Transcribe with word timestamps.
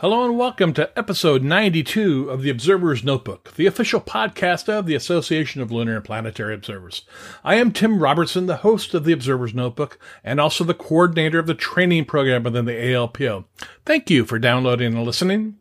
Hello 0.00 0.24
and 0.24 0.38
welcome 0.38 0.72
to 0.74 0.96
episode 0.96 1.42
92 1.42 2.30
of 2.30 2.42
the 2.42 2.50
Observer's 2.50 3.02
Notebook, 3.02 3.52
the 3.56 3.66
official 3.66 4.00
podcast 4.00 4.68
of 4.68 4.86
the 4.86 4.94
Association 4.94 5.60
of 5.60 5.72
Lunar 5.72 5.96
and 5.96 6.04
Planetary 6.04 6.54
Observers. 6.54 7.02
I 7.42 7.56
am 7.56 7.72
Tim 7.72 7.98
Robertson, 7.98 8.46
the 8.46 8.58
host 8.58 8.94
of 8.94 9.02
the 9.02 9.12
Observer's 9.12 9.54
Notebook 9.54 9.98
and 10.22 10.38
also 10.38 10.62
the 10.62 10.72
coordinator 10.72 11.40
of 11.40 11.48
the 11.48 11.54
training 11.54 12.04
program 12.04 12.44
within 12.44 12.64
the 12.64 12.74
ALPO. 12.74 13.46
Thank 13.84 14.08
you 14.08 14.24
for 14.24 14.38
downloading 14.38 14.94
and 14.94 15.04
listening. 15.04 15.56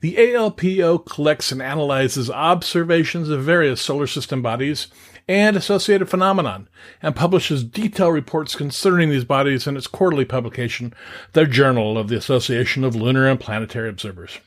The 0.00 0.16
ALPO 0.16 1.06
collects 1.06 1.50
and 1.50 1.62
analyzes 1.62 2.28
observations 2.28 3.30
of 3.30 3.42
various 3.42 3.80
solar 3.80 4.06
system 4.06 4.42
bodies 4.42 4.88
and 5.28 5.56
associated 5.56 6.08
phenomenon, 6.08 6.68
and 7.02 7.14
publishes 7.14 7.62
detailed 7.62 8.14
reports 8.14 8.56
concerning 8.56 9.10
these 9.10 9.24
bodies 9.24 9.66
in 9.66 9.76
its 9.76 9.86
quarterly 9.86 10.24
publication, 10.24 10.94
the 11.34 11.44
Journal 11.44 11.98
of 11.98 12.08
the 12.08 12.16
Association 12.16 12.82
of 12.82 12.96
Lunar 12.96 13.26
and 13.26 13.38
Planetary 13.38 13.90
Observers. 13.90 14.38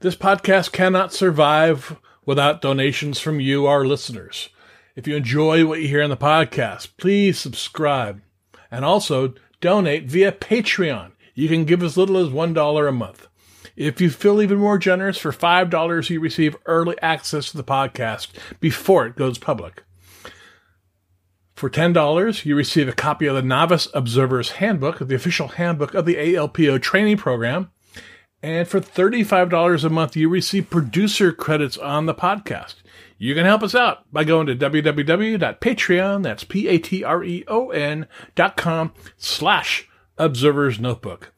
This 0.00 0.16
podcast 0.16 0.72
cannot 0.72 1.12
survive 1.12 1.98
without 2.24 2.62
donations 2.62 3.20
from 3.20 3.40
you, 3.40 3.66
our 3.66 3.84
listeners. 3.84 4.48
If 4.96 5.06
you 5.06 5.14
enjoy 5.14 5.64
what 5.64 5.80
you 5.80 5.88
hear 5.88 6.02
in 6.02 6.10
the 6.10 6.16
podcast, 6.16 6.88
please 6.96 7.38
subscribe 7.38 8.20
and 8.70 8.84
also 8.84 9.34
donate 9.60 10.06
via 10.06 10.32
Patreon. 10.32 11.12
You 11.34 11.48
can 11.48 11.64
give 11.64 11.82
as 11.82 11.96
little 11.96 12.16
as 12.16 12.28
$1 12.28 12.88
a 12.88 12.92
month. 12.92 13.27
If 13.78 14.00
you 14.00 14.10
feel 14.10 14.42
even 14.42 14.58
more 14.58 14.76
generous, 14.76 15.18
for 15.18 15.30
$5, 15.30 16.10
you 16.10 16.18
receive 16.18 16.56
early 16.66 16.96
access 17.00 17.52
to 17.52 17.56
the 17.56 17.62
podcast 17.62 18.30
before 18.58 19.06
it 19.06 19.14
goes 19.14 19.38
public. 19.38 19.84
For 21.54 21.70
$10, 21.70 22.44
you 22.44 22.56
receive 22.56 22.88
a 22.88 22.92
copy 22.92 23.26
of 23.26 23.36
the 23.36 23.42
Novice 23.42 23.86
Observer's 23.94 24.50
Handbook, 24.50 24.98
the 24.98 25.14
official 25.14 25.46
handbook 25.46 25.94
of 25.94 26.06
the 26.06 26.16
ALPO 26.16 26.82
training 26.82 27.18
program. 27.18 27.70
And 28.42 28.66
for 28.66 28.80
$35 28.80 29.84
a 29.84 29.88
month, 29.90 30.16
you 30.16 30.28
receive 30.28 30.70
producer 30.70 31.30
credits 31.30 31.78
on 31.78 32.06
the 32.06 32.14
podcast. 32.14 32.74
You 33.16 33.32
can 33.36 33.44
help 33.44 33.62
us 33.62 33.76
out 33.76 34.12
by 34.12 34.24
going 34.24 34.48
to 34.48 34.56
www.patreon, 34.56 36.24
that's 36.24 36.42
P-A-T-R-E-O-N 36.42 38.08
dot 38.34 38.56
com 38.56 38.92
slash 39.16 39.88
observer's 40.18 40.80
notebook. 40.80 41.32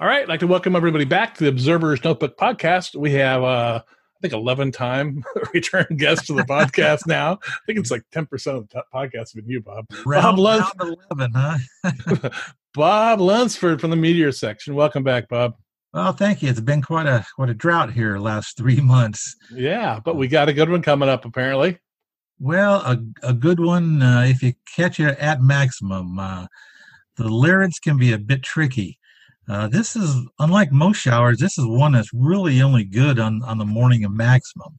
All 0.00 0.10
right, 0.10 0.22
I'd 0.22 0.28
like 0.28 0.40
to 0.40 0.46
welcome 0.46 0.76
everybody 0.76 1.04
back 1.04 1.34
to 1.34 1.44
the 1.44 1.50
Observer's 1.50 2.04
Notebook 2.04 2.36
podcast. 2.36 2.94
We 2.94 3.12
have 3.12 3.42
uh, 3.42 3.82
think 4.24 4.32
11 4.32 4.72
time 4.72 5.22
return 5.54 5.86
guest 5.98 6.26
to 6.26 6.32
the 6.32 6.44
podcast 6.44 7.00
now. 7.06 7.38
I 7.44 7.58
think 7.66 7.78
it's 7.78 7.90
like 7.90 8.04
10% 8.14 8.22
of 8.56 8.68
the 8.70 8.82
podcast 8.92 9.34
been 9.34 9.46
you, 9.46 9.60
Bob. 9.60 9.84
Round, 10.06 10.36
Bob 10.36 10.38
Luns- 10.38 10.96
11, 11.10 11.32
huh? 11.34 12.30
Bob 12.74 13.20
Lunsford 13.20 13.80
from 13.80 13.90
the 13.90 13.96
Meteor 13.96 14.32
section. 14.32 14.74
Welcome 14.74 15.04
back, 15.04 15.28
Bob. 15.28 15.56
Well, 15.92 16.12
thank 16.12 16.42
you. 16.42 16.48
It's 16.48 16.58
been 16.58 16.82
quite 16.82 17.06
a 17.06 17.24
quite 17.36 17.50
a 17.50 17.54
drought 17.54 17.92
here 17.92 18.18
last 18.18 18.56
three 18.56 18.80
months. 18.80 19.36
Yeah, 19.52 20.00
but 20.04 20.16
we 20.16 20.26
got 20.26 20.48
a 20.48 20.52
good 20.52 20.68
one 20.68 20.82
coming 20.82 21.08
up 21.08 21.24
apparently. 21.24 21.78
Well, 22.40 22.76
a, 22.80 22.98
a 23.22 23.32
good 23.32 23.60
one 23.60 24.02
uh, 24.02 24.24
if 24.26 24.42
you 24.42 24.54
catch 24.74 24.98
it 24.98 25.16
at 25.18 25.40
maximum. 25.40 26.18
Uh, 26.18 26.46
the 27.16 27.24
Lyrids 27.24 27.80
can 27.80 27.96
be 27.96 28.12
a 28.12 28.18
bit 28.18 28.42
tricky. 28.42 28.98
Uh, 29.48 29.68
this 29.68 29.94
is 29.94 30.26
unlike 30.38 30.72
most 30.72 30.98
showers. 30.98 31.38
This 31.38 31.58
is 31.58 31.66
one 31.66 31.92
that's 31.92 32.10
really 32.14 32.62
only 32.62 32.84
good 32.84 33.18
on 33.18 33.42
on 33.42 33.58
the 33.58 33.64
morning 33.64 34.04
of 34.04 34.12
maximum, 34.12 34.78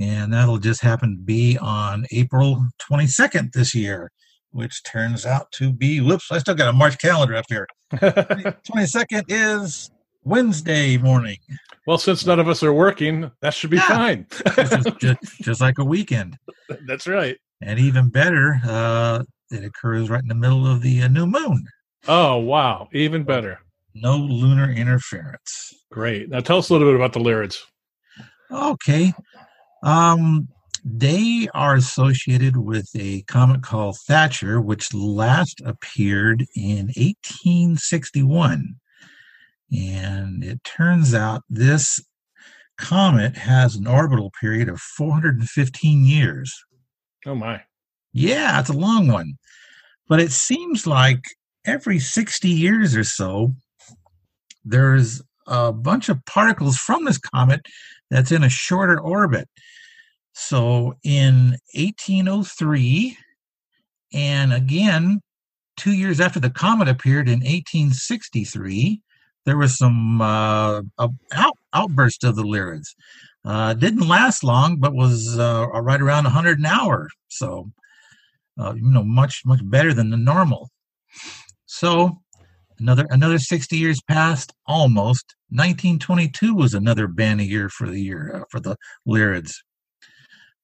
and 0.00 0.32
that'll 0.32 0.58
just 0.58 0.80
happen 0.80 1.16
to 1.16 1.22
be 1.22 1.56
on 1.58 2.06
April 2.10 2.66
22nd 2.90 3.52
this 3.52 3.74
year, 3.74 4.10
which 4.50 4.82
turns 4.82 5.24
out 5.24 5.52
to 5.52 5.72
be 5.72 6.00
whoops. 6.00 6.32
I 6.32 6.38
still 6.38 6.56
got 6.56 6.68
a 6.68 6.72
March 6.72 6.98
calendar 6.98 7.36
up 7.36 7.44
here. 7.48 7.68
22nd 7.92 9.24
is 9.28 9.90
Wednesday 10.24 10.96
morning. 10.96 11.38
Well, 11.86 11.98
since 11.98 12.26
none 12.26 12.40
of 12.40 12.48
us 12.48 12.62
are 12.64 12.72
working, 12.72 13.30
that 13.40 13.54
should 13.54 13.70
be 13.70 13.76
yeah. 13.76 13.88
fine. 13.88 14.26
just, 14.56 14.98
just, 14.98 15.18
just, 15.42 15.60
like 15.60 15.78
a 15.78 15.84
weekend. 15.84 16.38
That's 16.86 17.06
right. 17.06 17.36
And 17.60 17.78
even 17.78 18.08
better, 18.08 18.60
uh, 18.64 19.22
it 19.52 19.64
occurs 19.64 20.10
right 20.10 20.22
in 20.22 20.28
the 20.28 20.34
middle 20.34 20.66
of 20.66 20.82
the 20.82 21.02
uh, 21.02 21.08
new 21.08 21.26
moon. 21.26 21.66
Oh 22.08 22.38
wow! 22.38 22.88
Even 22.92 23.22
better 23.22 23.60
no 23.94 24.16
lunar 24.16 24.70
interference. 24.70 25.74
Great. 25.90 26.28
Now 26.28 26.40
tell 26.40 26.58
us 26.58 26.70
a 26.70 26.72
little 26.72 26.88
bit 26.88 26.96
about 26.96 27.12
the 27.12 27.20
Lyrids. 27.20 27.58
Okay. 28.50 29.12
Um, 29.82 30.48
they 30.84 31.48
are 31.54 31.76
associated 31.76 32.56
with 32.56 32.88
a 32.96 33.22
comet 33.22 33.62
called 33.62 33.96
Thatcher, 34.06 34.60
which 34.60 34.92
last 34.92 35.62
appeared 35.64 36.44
in 36.56 36.86
1861. 36.96 38.74
And 39.72 40.44
it 40.44 40.62
turns 40.64 41.14
out 41.14 41.42
this 41.48 42.04
comet 42.78 43.36
has 43.36 43.76
an 43.76 43.86
orbital 43.86 44.32
period 44.40 44.68
of 44.68 44.80
415 44.80 46.04
years. 46.04 46.52
Oh, 47.24 47.36
my. 47.36 47.62
Yeah, 48.12 48.58
it's 48.58 48.68
a 48.68 48.74
long 48.74 49.06
one. 49.06 49.38
But 50.08 50.20
it 50.20 50.32
seems 50.32 50.86
like 50.86 51.22
every 51.64 51.98
60 52.00 52.48
years 52.48 52.96
or 52.96 53.04
so, 53.04 53.54
there's 54.64 55.22
a 55.46 55.72
bunch 55.72 56.08
of 56.08 56.24
particles 56.24 56.76
from 56.76 57.04
this 57.04 57.18
comet 57.18 57.66
that's 58.10 58.32
in 58.32 58.44
a 58.44 58.48
shorter 58.48 59.00
orbit. 59.00 59.48
So 60.34 60.94
in 61.02 61.56
1803, 61.74 63.16
and 64.14 64.52
again, 64.52 65.20
two 65.76 65.92
years 65.92 66.20
after 66.20 66.40
the 66.40 66.50
comet 66.50 66.88
appeared 66.88 67.28
in 67.28 67.40
1863, 67.40 69.00
there 69.44 69.58
was 69.58 69.76
some 69.76 70.20
uh, 70.20 70.82
out, 70.98 71.58
outburst 71.72 72.24
of 72.24 72.36
the 72.36 72.44
Lyrids. 72.44 72.94
Uh, 73.44 73.74
didn't 73.74 74.06
last 74.06 74.44
long, 74.44 74.76
but 74.76 74.94
was 74.94 75.38
uh, 75.38 75.66
right 75.74 76.00
around 76.00 76.24
100 76.24 76.60
an 76.60 76.66
hour. 76.66 77.08
So, 77.28 77.72
uh, 78.58 78.74
you 78.74 78.90
know, 78.90 79.02
much 79.02 79.42
much 79.44 79.60
better 79.64 79.92
than 79.92 80.10
the 80.10 80.16
normal. 80.16 80.70
So 81.66 82.22
Another 82.82 83.06
another 83.10 83.38
60 83.38 83.76
years 83.76 84.00
passed, 84.02 84.52
almost. 84.66 85.36
1922 85.50 86.52
was 86.52 86.74
another 86.74 87.06
banner 87.06 87.44
year 87.44 87.68
for 87.68 87.88
the 87.88 88.00
year 88.00 88.34
uh, 88.34 88.44
for 88.50 88.58
the 88.58 88.76
Lyrids. 89.06 89.54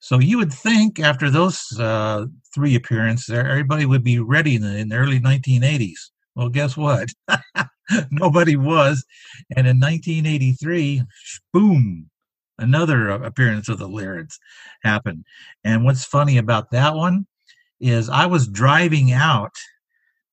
So 0.00 0.18
you 0.18 0.36
would 0.38 0.52
think 0.52 0.98
after 0.98 1.30
those 1.30 1.62
uh, 1.78 2.26
three 2.52 2.74
appearances, 2.74 3.30
everybody 3.30 3.86
would 3.86 4.02
be 4.02 4.18
ready 4.18 4.56
in 4.56 4.62
the, 4.62 4.76
in 4.76 4.88
the 4.88 4.96
early 4.96 5.20
1980s. 5.20 6.10
Well, 6.34 6.48
guess 6.48 6.76
what? 6.76 7.08
Nobody 8.10 8.56
was. 8.56 9.04
And 9.56 9.68
in 9.68 9.78
1983, 9.78 11.04
boom, 11.52 12.10
another 12.58 13.10
appearance 13.10 13.68
of 13.68 13.78
the 13.78 13.88
Lyrids 13.88 14.38
happened. 14.82 15.24
And 15.62 15.84
what's 15.84 16.04
funny 16.04 16.36
about 16.38 16.72
that 16.72 16.96
one 16.96 17.28
is 17.80 18.08
I 18.08 18.26
was 18.26 18.48
driving 18.48 19.12
out 19.12 19.54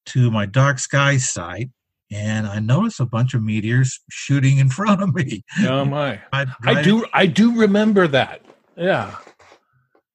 to 0.07 0.31
my 0.31 0.45
dark 0.45 0.79
sky 0.79 1.17
site 1.17 1.69
and 2.11 2.47
I 2.47 2.59
noticed 2.59 2.99
a 2.99 3.05
bunch 3.05 3.33
of 3.33 3.43
meteors 3.43 3.99
shooting 4.09 4.57
in 4.57 4.69
front 4.79 5.01
of 5.01 5.13
me. 5.13 5.43
Oh 5.61 5.85
my! 5.85 6.19
I 6.31 6.81
do 6.81 7.05
I 7.13 7.25
do 7.25 7.57
remember 7.57 8.07
that. 8.07 8.41
Yeah, 8.77 9.15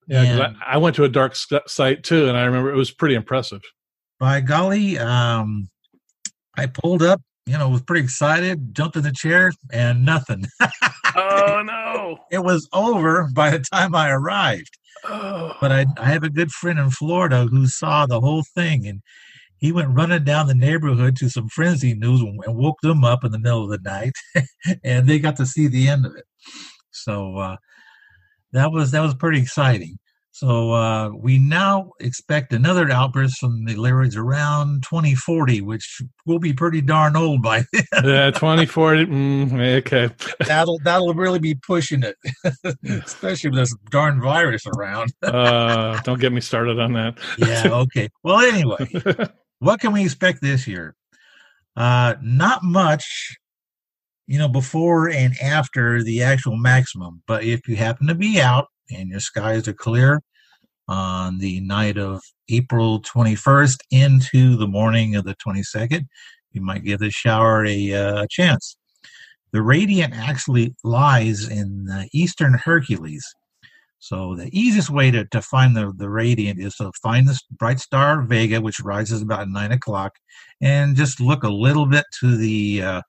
yeah. 0.07 0.53
I, 0.67 0.75
I, 0.75 0.77
went 0.77 0.97
to 0.97 1.05
a 1.05 1.09
dark 1.09 1.35
site 1.35 2.05
too, 2.05 2.29
and 2.29 2.37
I 2.37 2.45
remember 2.45 2.73
it 2.73 2.77
was 2.77 2.91
pretty 2.91 3.15
impressive. 3.15 3.63
By 4.19 4.41
golly, 4.41 4.99
um, 4.99 5.69
I 6.57 6.67
pulled 6.67 7.03
up. 7.03 7.21
You 7.47 7.59
know, 7.59 7.69
was 7.71 7.83
pretty 7.83 8.05
excited. 8.05 8.75
Jumped 8.75 8.97
in 8.97 9.03
the 9.03 9.13
chair, 9.13 9.53
and 9.73 10.05
nothing. 10.05 10.45
oh 11.17 11.63
no! 11.67 12.19
It 12.31 12.45
was 12.45 12.69
over 12.73 13.29
by 13.35 13.51
the 13.51 13.61
time 13.61 13.95
I 13.95 14.11
arrived. 14.11 14.79
Oh. 15.05 15.55
But 15.61 15.73
I, 15.73 15.87
I 15.97 16.05
have 16.07 16.23
a 16.23 16.31
good 16.31 16.53
friend 16.53 16.79
in 16.79 16.91
Florida 16.91 17.47
who 17.47 17.67
saw 17.67 18.07
the 18.07 18.21
whole 18.21 18.45
thing, 18.55 18.87
and 18.87 19.01
he 19.61 19.73
went 19.73 19.95
running 19.95 20.25
down 20.25 20.47
the 20.47 20.55
neighborhood 20.55 21.17
to 21.17 21.29
some 21.29 21.49
friends 21.49 21.83
he 21.83 21.95
knew 21.95 22.17
and 22.17 22.57
woke 22.57 22.81
them 22.83 23.05
up 23.05 23.25
in 23.25 23.33
the 23.33 23.39
middle 23.39 23.65
of 23.65 23.71
the 23.71 23.89
night, 23.89 24.13
and 24.85 25.07
they 25.07 25.19
got 25.19 25.37
to 25.37 25.47
see 25.47 25.69
the 25.69 25.89
end 25.89 26.07
of 26.07 26.17
it. 26.17 26.25
So 26.91 27.37
uh, 27.37 27.57
that 28.53 28.73
was 28.73 28.91
that 28.91 29.01
was 29.03 29.15
pretty 29.15 29.41
exciting. 29.41 29.99
So 30.33 30.73
uh, 30.73 31.11
we 31.11 31.39
now 31.39 31.91
expect 32.01 32.55
another 32.55 32.91
outburst 32.91 33.39
from 33.39 33.65
the 33.67 33.75
Lyrids 33.75 34.17
around 34.17 34.85
2040, 34.85 35.61
which 35.61 36.01
will 36.25 36.39
be 36.39 36.55
pretty 36.55 36.81
darn 36.81 37.15
old 37.15 37.43
by 37.43 37.65
then. 37.73 38.05
yeah, 38.05 38.31
2040. 38.31 39.07
Mm, 39.07 39.77
okay. 39.79 40.09
that'll 40.47 40.79
that'll 40.83 41.13
really 41.13 41.41
be 41.41 41.55
pushing 41.57 42.03
it, 42.03 42.17
especially 43.05 43.51
with 43.51 43.59
this 43.59 43.75
darn 43.91 44.23
virus 44.23 44.63
around. 44.79 45.13
uh, 45.23 46.01
don't 46.05 46.21
get 46.21 46.33
me 46.33 46.41
started 46.41 46.79
on 46.79 46.95
that. 46.95 47.19
yeah. 47.37 47.69
Okay. 47.71 48.09
Well, 48.23 48.41
anyway, 48.41 48.89
what 49.61 49.81
can 49.81 49.93
we 49.93 50.03
expect 50.03 50.43
this 50.43 50.67
year? 50.67 50.95
Uh, 51.77 52.15
not 52.21 52.65
much, 52.65 53.37
you 54.27 54.39
know, 54.39 54.49
before 54.49 55.09
and 55.09 55.35
after 55.41 56.03
the 56.03 56.23
actual 56.23 56.57
maximum. 56.57 57.23
But 57.27 57.45
if 57.45 57.69
you 57.69 57.77
happen 57.77 58.07
to 58.09 58.15
be 58.15 58.41
out 58.41 58.67
and 58.91 59.09
your 59.09 59.21
skies 59.21 59.69
are 59.69 59.73
clear 59.73 60.21
on 60.89 61.39
the 61.39 61.61
night 61.61 61.97
of 61.97 62.21
April 62.49 63.01
21st 63.03 63.79
into 63.91 64.57
the 64.57 64.67
morning 64.67 65.15
of 65.15 65.25
the 65.25 65.37
22nd, 65.37 66.07
you 66.53 66.61
might 66.61 66.85
give 66.85 66.99
the 66.99 67.11
shower 67.11 67.65
a 67.65 67.93
uh, 67.93 68.27
chance. 68.29 68.77
The 69.53 69.63
radiant 69.63 70.15
actually 70.15 70.75
lies 70.85 71.49
in 71.49 71.85
the 71.85 72.09
eastern 72.13 72.55
Hercules. 72.55 73.25
So 74.01 74.35
the 74.35 74.49
easiest 74.59 74.89
way 74.89 75.11
to, 75.11 75.27
to 75.27 75.43
find 75.43 75.77
the, 75.77 75.93
the 75.95 76.09
radiant 76.09 76.59
is 76.59 76.75
to 76.77 76.91
find 77.03 77.29
this 77.29 77.43
bright 77.43 77.81
star 77.81 78.23
Vega, 78.23 78.61
which 78.61 78.81
rises 78.81 79.21
about 79.21 79.49
nine 79.49 79.73
o'clock, 79.73 80.19
and 80.61 80.97
just 80.97 81.21
look 81.21 81.45
a 81.45 81.51
little 81.51 81.85
bit 81.85 82.07
to 82.21 82.37
the 82.37 82.83
uh, 82.83 83.03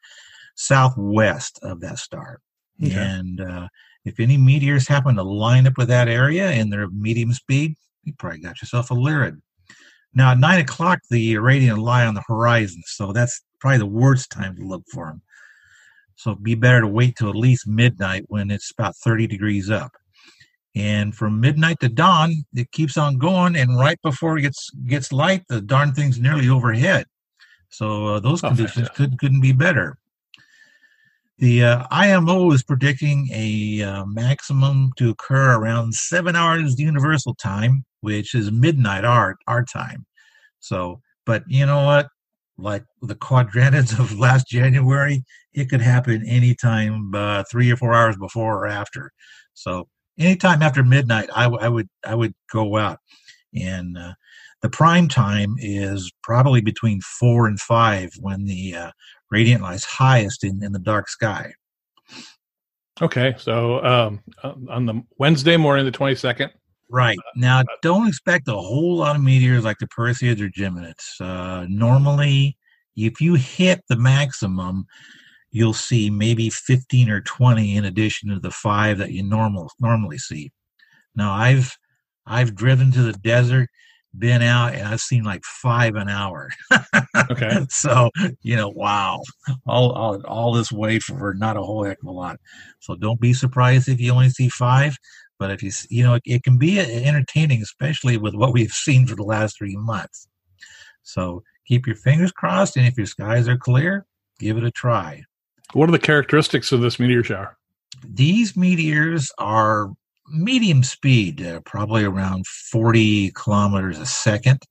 southwest 0.55 1.59
of 1.63 1.79
that 1.79 1.97
star. 1.97 2.41
Okay. 2.83 2.93
And 2.93 3.39
uh, 3.39 3.67
if 4.03 4.19
any 4.19 4.38
meteors 4.38 4.85
happen 4.85 5.15
to 5.15 5.23
line 5.23 5.65
up 5.65 5.77
with 5.77 5.88
that 5.88 6.09
area 6.09 6.49
and 6.49 6.71
they're 6.71 6.89
medium 6.89 7.31
speed, 7.31 7.75
you 8.03 8.13
probably 8.17 8.39
got 8.39 8.61
yourself 8.61 8.91
a 8.91 8.93
Lyrid. 8.93 9.39
Now 10.13 10.31
at 10.31 10.39
nine 10.39 10.59
o'clock, 10.59 10.99
the 11.09 11.38
radiant 11.38 11.79
lie 11.79 12.05
on 12.05 12.15
the 12.15 12.23
horizon, 12.27 12.81
so 12.85 13.13
that's 13.13 13.41
probably 13.61 13.77
the 13.77 13.85
worst 13.85 14.29
time 14.29 14.57
to 14.57 14.63
look 14.63 14.83
for 14.91 15.05
them. 15.05 15.21
So 16.15 16.31
it'd 16.31 16.43
be 16.43 16.55
better 16.55 16.81
to 16.81 16.88
wait 16.88 17.15
till 17.15 17.29
at 17.29 17.35
least 17.35 17.65
midnight 17.65 18.25
when 18.27 18.51
it's 18.51 18.71
about 18.71 18.95
30 18.97 19.27
degrees 19.27 19.69
up. 19.69 19.93
And 20.75 21.13
from 21.13 21.41
midnight 21.41 21.79
to 21.81 21.89
dawn, 21.89 22.45
it 22.53 22.71
keeps 22.71 22.95
on 22.95 23.18
going, 23.18 23.57
and 23.57 23.77
right 23.77 23.97
before 24.01 24.38
it 24.38 24.44
gets 24.44 24.69
gets 24.88 25.12
light, 25.12 25.44
the 25.50 25.59
darn 25.59 25.94
thing's 25.94 26.19
nearly 26.19 26.47
overhead. 26.47 27.06
So 27.69 28.07
uh, 28.07 28.19
those 28.19 28.44
oh, 28.44 28.50
conditions 28.50 28.89
could 28.89 29.19
couldn't 29.19 29.41
be 29.41 29.51
better. 29.51 29.97
The 31.39 31.63
uh, 31.63 31.88
IMO 31.89 32.51
is 32.51 32.62
predicting 32.63 33.27
a 33.33 33.81
uh, 33.81 34.06
maximum 34.06 34.91
to 34.97 35.09
occur 35.09 35.57
around 35.57 35.95
seven 35.95 36.35
hours 36.35 36.79
universal 36.79 37.33
time, 37.33 37.83
which 38.01 38.35
is 38.35 38.51
midnight 38.51 39.03
our 39.03 39.38
our 39.47 39.65
time. 39.65 40.06
So, 40.59 41.01
but 41.25 41.44
you 41.47 41.65
know 41.65 41.83
what? 41.83 42.07
Like 42.57 42.85
the 43.01 43.15
quadrantids 43.15 44.00
of 44.00 44.17
last 44.17 44.47
January, 44.47 45.25
it 45.53 45.69
could 45.69 45.81
happen 45.81 46.24
anytime, 46.27 47.13
uh, 47.13 47.44
three 47.51 47.71
or 47.71 47.75
four 47.75 47.94
hours 47.94 48.15
before 48.15 48.63
or 48.63 48.67
after. 48.67 49.12
So 49.53 49.88
anytime 50.21 50.62
after 50.62 50.83
midnight, 50.83 51.29
I, 51.35 51.44
w- 51.44 51.62
I 51.62 51.69
would 51.69 51.89
I 52.06 52.15
would 52.15 52.33
go 52.51 52.77
out, 52.77 53.00
and 53.53 53.97
uh, 53.97 54.13
the 54.62 54.69
prime 54.69 55.07
time 55.07 55.56
is 55.57 56.12
probably 56.23 56.62
between 56.62 57.01
four 57.01 57.47
and 57.47 57.59
five 57.59 58.12
when 58.19 58.45
the 58.45 58.75
uh, 58.75 58.91
radiant 59.29 59.63
lies 59.63 59.83
highest 59.83 60.44
in, 60.44 60.63
in 60.63 60.71
the 60.71 60.79
dark 60.79 61.09
sky. 61.09 61.53
Okay, 63.01 63.33
so 63.38 63.83
um, 63.83 64.21
on 64.69 64.85
the 64.85 65.01
Wednesday 65.18 65.57
morning, 65.57 65.85
the 65.85 65.91
twenty 65.91 66.15
second. 66.15 66.51
Right 66.89 67.17
now, 67.38 67.63
don't 67.81 68.07
expect 68.07 68.50
a 68.50 68.53
whole 68.53 68.97
lot 68.97 69.15
of 69.15 69.24
meteors 69.24 69.63
like 69.63 69.77
the 69.79 69.88
Perseids 69.88 70.41
or 70.41 70.50
Geminids. 70.50 71.21
Uh, 71.21 71.65
normally, 71.69 72.57
if 72.97 73.21
you 73.21 73.35
hit 73.35 73.81
the 73.88 73.95
maximum, 73.95 74.85
you'll 75.51 75.74
see 75.74 76.09
maybe 76.09 76.50
15 76.50 77.09
or 77.09 77.21
20 77.21 77.75
in 77.75 77.86
addition 77.86 78.30
to 78.30 78.39
the 78.39 78.51
five 78.51 78.98
that 78.98 79.12
you 79.12 79.24
normal 79.24 79.71
normally 79.80 80.18
see. 80.18 80.51
Now 81.15 81.33
I've 81.33 81.75
I've 82.25 82.56
driven 82.56 82.92
to 82.94 83.01
the 83.01 83.13
desert, 83.13 83.69
been 84.18 84.42
out, 84.42 84.74
and 84.74 84.88
I've 84.88 85.01
seen 85.01 85.24
like 85.24 85.44
five 85.44 85.95
an 85.95 86.07
hour. 86.07 86.50
okay. 87.31 87.65
so 87.69 88.09
you 88.42 88.56
know, 88.56 88.69
wow, 88.69 89.21
all, 89.65 89.92
all 89.92 90.21
all 90.25 90.53
this 90.53 90.71
way 90.71 91.00
for 91.00 91.33
not 91.33 91.57
a 91.57 91.62
whole 91.62 91.83
heck 91.83 92.01
of 92.01 92.07
a 92.07 92.12
lot. 92.12 92.39
So 92.80 92.95
don't 92.95 93.19
be 93.19 93.33
surprised 93.33 93.89
if 93.89 94.00
you 94.00 94.12
only 94.12 94.30
see 94.30 94.50
five. 94.50 94.98
But 95.38 95.51
if 95.51 95.63
you 95.63 95.71
you 95.89 96.03
know, 96.03 96.13
it, 96.15 96.24
it 96.25 96.44
can 96.44 96.57
be 96.57 96.80
entertaining, 96.80 97.62
especially 97.62 98.18
with 98.18 98.36
what 98.36 98.53
we've 98.53 98.71
seen 98.71 99.07
for 99.07 99.15
the 99.15 99.24
last 99.24 99.57
three 99.57 99.75
months. 99.75 100.27
So 101.03 101.44
keep 101.65 101.88
your 101.88 101.95
fingers 101.95 102.31
crossed, 102.31 102.77
and 102.77 102.86
if 102.86 102.95
your 102.95 103.07
skies 103.07 103.48
are 103.48 103.57
clear, 103.57 104.06
give 104.39 104.57
it 104.57 104.63
a 104.63 104.71
try. 104.71 105.24
What 105.73 105.89
are 105.89 105.91
the 105.91 106.00
characteristics 106.00 106.71
of 106.71 106.81
this 106.81 107.00
meteor 107.00 107.23
shower? 107.23 107.57
These 108.06 108.57
meteors 108.57 109.31
are 109.38 109.91
medium 110.29 110.83
speed, 110.83 111.45
uh, 111.45 111.62
probably 111.62 112.03
around 112.03 112.48
40 112.48 113.31
kilometers 113.31 114.00
a 114.00 114.05
second. 114.05 114.62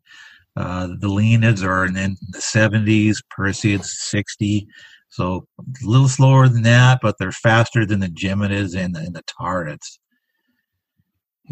Uh, 0.56 0.88
the 0.88 1.08
Leonids 1.08 1.64
are 1.64 1.86
in 1.86 1.94
the 1.94 2.38
70s, 2.38 3.18
Perseids 3.36 3.84
60. 3.84 4.66
So 5.08 5.46
a 5.58 5.86
little 5.86 6.08
slower 6.08 6.48
than 6.48 6.62
that, 6.62 7.00
but 7.02 7.16
they're 7.18 7.32
faster 7.32 7.86
than 7.86 8.00
the 8.00 8.08
Geminids 8.08 8.76
and 8.76 8.94
the, 8.94 9.00
and 9.00 9.14
the 9.14 9.22
Taurids. 9.22 9.98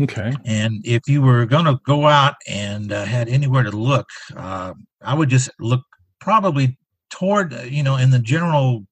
Okay. 0.01 0.33
And 0.45 0.81
if 0.85 1.03
you 1.09 1.23
were 1.23 1.45
going 1.45 1.65
to 1.65 1.81
go 1.85 2.07
out 2.07 2.35
and 2.47 2.93
uh, 2.93 3.05
had 3.05 3.29
anywhere 3.29 3.65
to 3.65 3.71
look, 3.71 4.09
uh, 4.37 4.75
I 5.03 5.15
would 5.15 5.29
just 5.29 5.51
look 5.59 5.83
probably 6.21 6.79
toward, 7.11 7.53
uh, 7.53 7.63
you 7.63 7.83
know, 7.83 7.97
in 7.97 8.11
the 8.11 8.21
general 8.21 8.87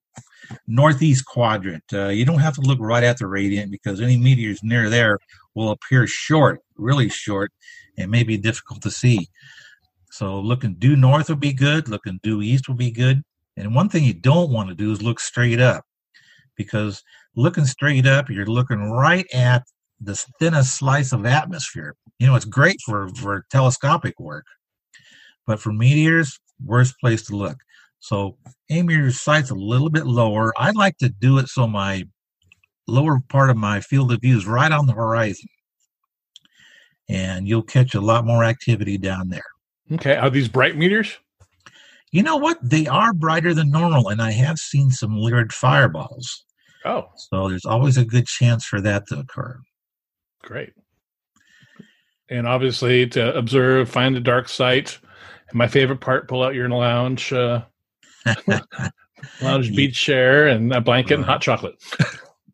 northeast 0.67 1.25
quadrant. 1.25 1.83
Uh, 1.91 2.07
you 2.07 2.25
don't 2.25 2.39
have 2.39 2.55
to 2.55 2.61
look 2.61 2.79
right 2.79 3.03
at 3.03 3.17
the 3.17 3.27
radiant 3.27 3.71
because 3.71 4.01
any 4.01 4.17
meteors 4.17 4.59
near 4.63 4.89
there 4.89 5.19
will 5.55 5.71
appear 5.71 6.07
short, 6.07 6.61
really 6.75 7.09
short, 7.09 7.51
and 7.97 8.11
may 8.11 8.23
be 8.23 8.37
difficult 8.37 8.81
to 8.81 8.91
see. 8.91 9.27
So 10.11 10.39
looking 10.39 10.75
due 10.75 10.95
north 10.95 11.29
would 11.29 11.39
be 11.39 11.53
good. 11.53 11.89
Looking 11.89 12.19
due 12.23 12.41
east 12.41 12.67
would 12.67 12.77
be 12.77 12.91
good. 12.91 13.23
And 13.55 13.73
one 13.73 13.89
thing 13.89 14.03
you 14.03 14.13
don't 14.13 14.51
want 14.51 14.69
to 14.69 14.75
do 14.75 14.91
is 14.91 15.01
look 15.01 15.19
straight 15.19 15.59
up 15.59 15.83
because 16.55 17.03
looking 17.35 17.65
straight 17.65 18.05
up, 18.05 18.29
you're 18.29 18.45
looking 18.45 18.89
right 18.89 19.25
at 19.33 19.63
the 19.99 20.15
thinnest 20.39 20.75
slice 20.75 21.11
of 21.11 21.25
atmosphere. 21.25 21.95
You 22.19 22.27
know, 22.27 22.35
it's 22.35 22.45
great 22.45 22.77
for, 22.85 23.09
for 23.09 23.45
telescopic 23.51 24.19
work, 24.19 24.45
but 25.45 25.59
for 25.59 25.73
meteors, 25.73 26.39
worst 26.63 26.95
place 26.99 27.23
to 27.27 27.35
look. 27.35 27.57
So 27.99 28.37
aim 28.69 28.89
your 28.89 29.11
sights 29.11 29.49
a 29.49 29.55
little 29.55 29.89
bit 29.89 30.05
lower. 30.05 30.53
I 30.57 30.71
like 30.71 30.97
to 30.99 31.09
do 31.09 31.37
it 31.37 31.47
so 31.47 31.67
my 31.67 32.03
lower 32.87 33.19
part 33.27 33.49
of 33.49 33.57
my 33.57 33.81
field 33.81 34.11
of 34.11 34.21
view 34.21 34.37
is 34.37 34.45
right 34.45 34.71
on 34.71 34.85
the 34.85 34.93
horizon. 34.93 35.49
And 37.09 37.47
you'll 37.47 37.63
catch 37.63 37.95
a 37.95 38.01
lot 38.01 38.25
more 38.25 38.43
activity 38.43 38.97
down 38.97 39.29
there. 39.29 39.43
Okay. 39.91 40.15
Are 40.15 40.29
these 40.29 40.47
bright 40.47 40.77
meteors? 40.77 41.17
You 42.11 42.23
know 42.23 42.37
what? 42.37 42.57
They 42.61 42.87
are 42.87 43.13
brighter 43.13 43.53
than 43.53 43.69
normal, 43.69 44.09
and 44.09 44.21
I 44.21 44.31
have 44.31 44.57
seen 44.57 44.91
some 44.91 45.11
Lyrid 45.11 45.51
fireballs. 45.51 46.45
Oh. 46.85 47.05
So 47.15 47.49
there's 47.49 47.65
always 47.65 47.97
a 47.97 48.05
good 48.05 48.27
chance 48.27 48.65
for 48.65 48.79
that 48.81 49.07
to 49.07 49.19
occur. 49.19 49.59
Great. 50.41 50.73
And 52.29 52.47
obviously, 52.47 53.07
to 53.07 53.35
observe, 53.35 53.89
find 53.89 54.15
a 54.15 54.21
dark 54.21 54.47
site. 54.49 54.97
And 55.49 55.57
my 55.57 55.67
favorite 55.67 56.01
part, 56.01 56.27
pull 56.27 56.43
out 56.43 56.55
your 56.55 56.69
lounge 56.69 57.31
uh, 57.31 57.63
Lounge 59.41 59.75
beach 59.75 59.99
chair 59.99 60.47
and 60.47 60.73
a 60.73 60.81
blanket 60.81 61.15
and 61.15 61.25
hot 61.25 61.41
chocolate. 61.41 61.75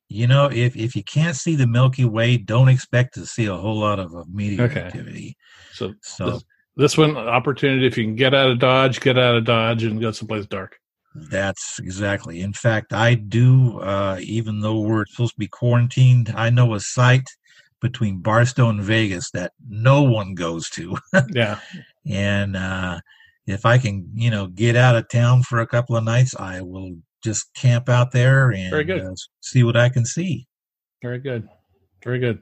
you 0.10 0.28
know, 0.28 0.50
if 0.52 0.76
if 0.76 0.96
you 0.96 1.04
can't 1.04 1.36
see 1.36 1.56
the 1.56 1.68
Milky 1.68 2.06
Way, 2.06 2.38
don't 2.38 2.70
expect 2.70 3.14
to 3.16 3.26
see 3.26 3.46
a 3.46 3.56
whole 3.56 3.80
lot 3.80 4.00
of 4.00 4.16
uh, 4.16 4.24
meteor 4.32 4.66
Okay. 4.66 4.80
activity. 4.82 5.38
So, 5.74 5.94
So 6.02 6.30
this, 6.32 6.44
this 6.78 6.98
one 6.98 7.18
opportunity, 7.18 7.86
if 7.88 7.98
you 7.98 8.04
can 8.06 8.16
get 8.16 8.34
out 8.34 8.50
of 8.52 8.60
Dodge, 8.60 9.02
get 9.02 9.18
out 9.18 9.36
of 9.36 9.46
Dodge 9.46 9.84
and 9.84 10.00
go 10.00 10.12
someplace 10.12 10.46
dark. 10.46 10.78
that's 11.16 11.80
exactly. 11.80 12.42
In 12.42 12.54
fact, 12.54 12.94
I 12.94 13.14
do. 13.16 13.80
Uh, 13.80 14.18
even 14.22 14.62
though 14.62 14.80
we're 14.80 15.06
supposed 15.06 15.34
to 15.34 15.40
be 15.40 15.48
quarantined, 15.48 16.34
I 16.36 16.50
know 16.50 16.74
a 16.74 16.80
site 16.80 17.28
between 17.82 18.20
Barstow 18.20 18.70
and 18.70 18.82
Vegas 18.82 19.30
that 19.32 19.52
no 19.68 20.02
one 20.04 20.34
goes 20.36 20.70
to, 20.72 20.98
Yeah. 21.34 21.60
and 22.10 22.56
uh, 22.56 23.00
if 23.46 23.66
I 23.66 23.78
can, 23.78 24.10
you 24.14 24.30
know, 24.30 24.48
get 24.48 24.76
out 24.76 24.96
of 24.96 25.10
town 25.10 25.44
for 25.44 25.60
a 25.60 25.68
couple 25.68 25.96
of 25.96 26.04
nights, 26.04 26.36
I 26.36 26.62
will 26.62 26.96
just 27.24 27.54
camp 27.54 27.90
out 27.90 28.12
there 28.12 28.52
and. 28.52 28.72
Uh, 28.74 29.14
see 29.42 29.64
what 29.64 29.78
I 29.78 29.90
can 29.90 30.06
see. 30.06 30.48
Very 31.02 31.20
good. 31.20 31.48
Very 32.04 32.20
good. 32.20 32.42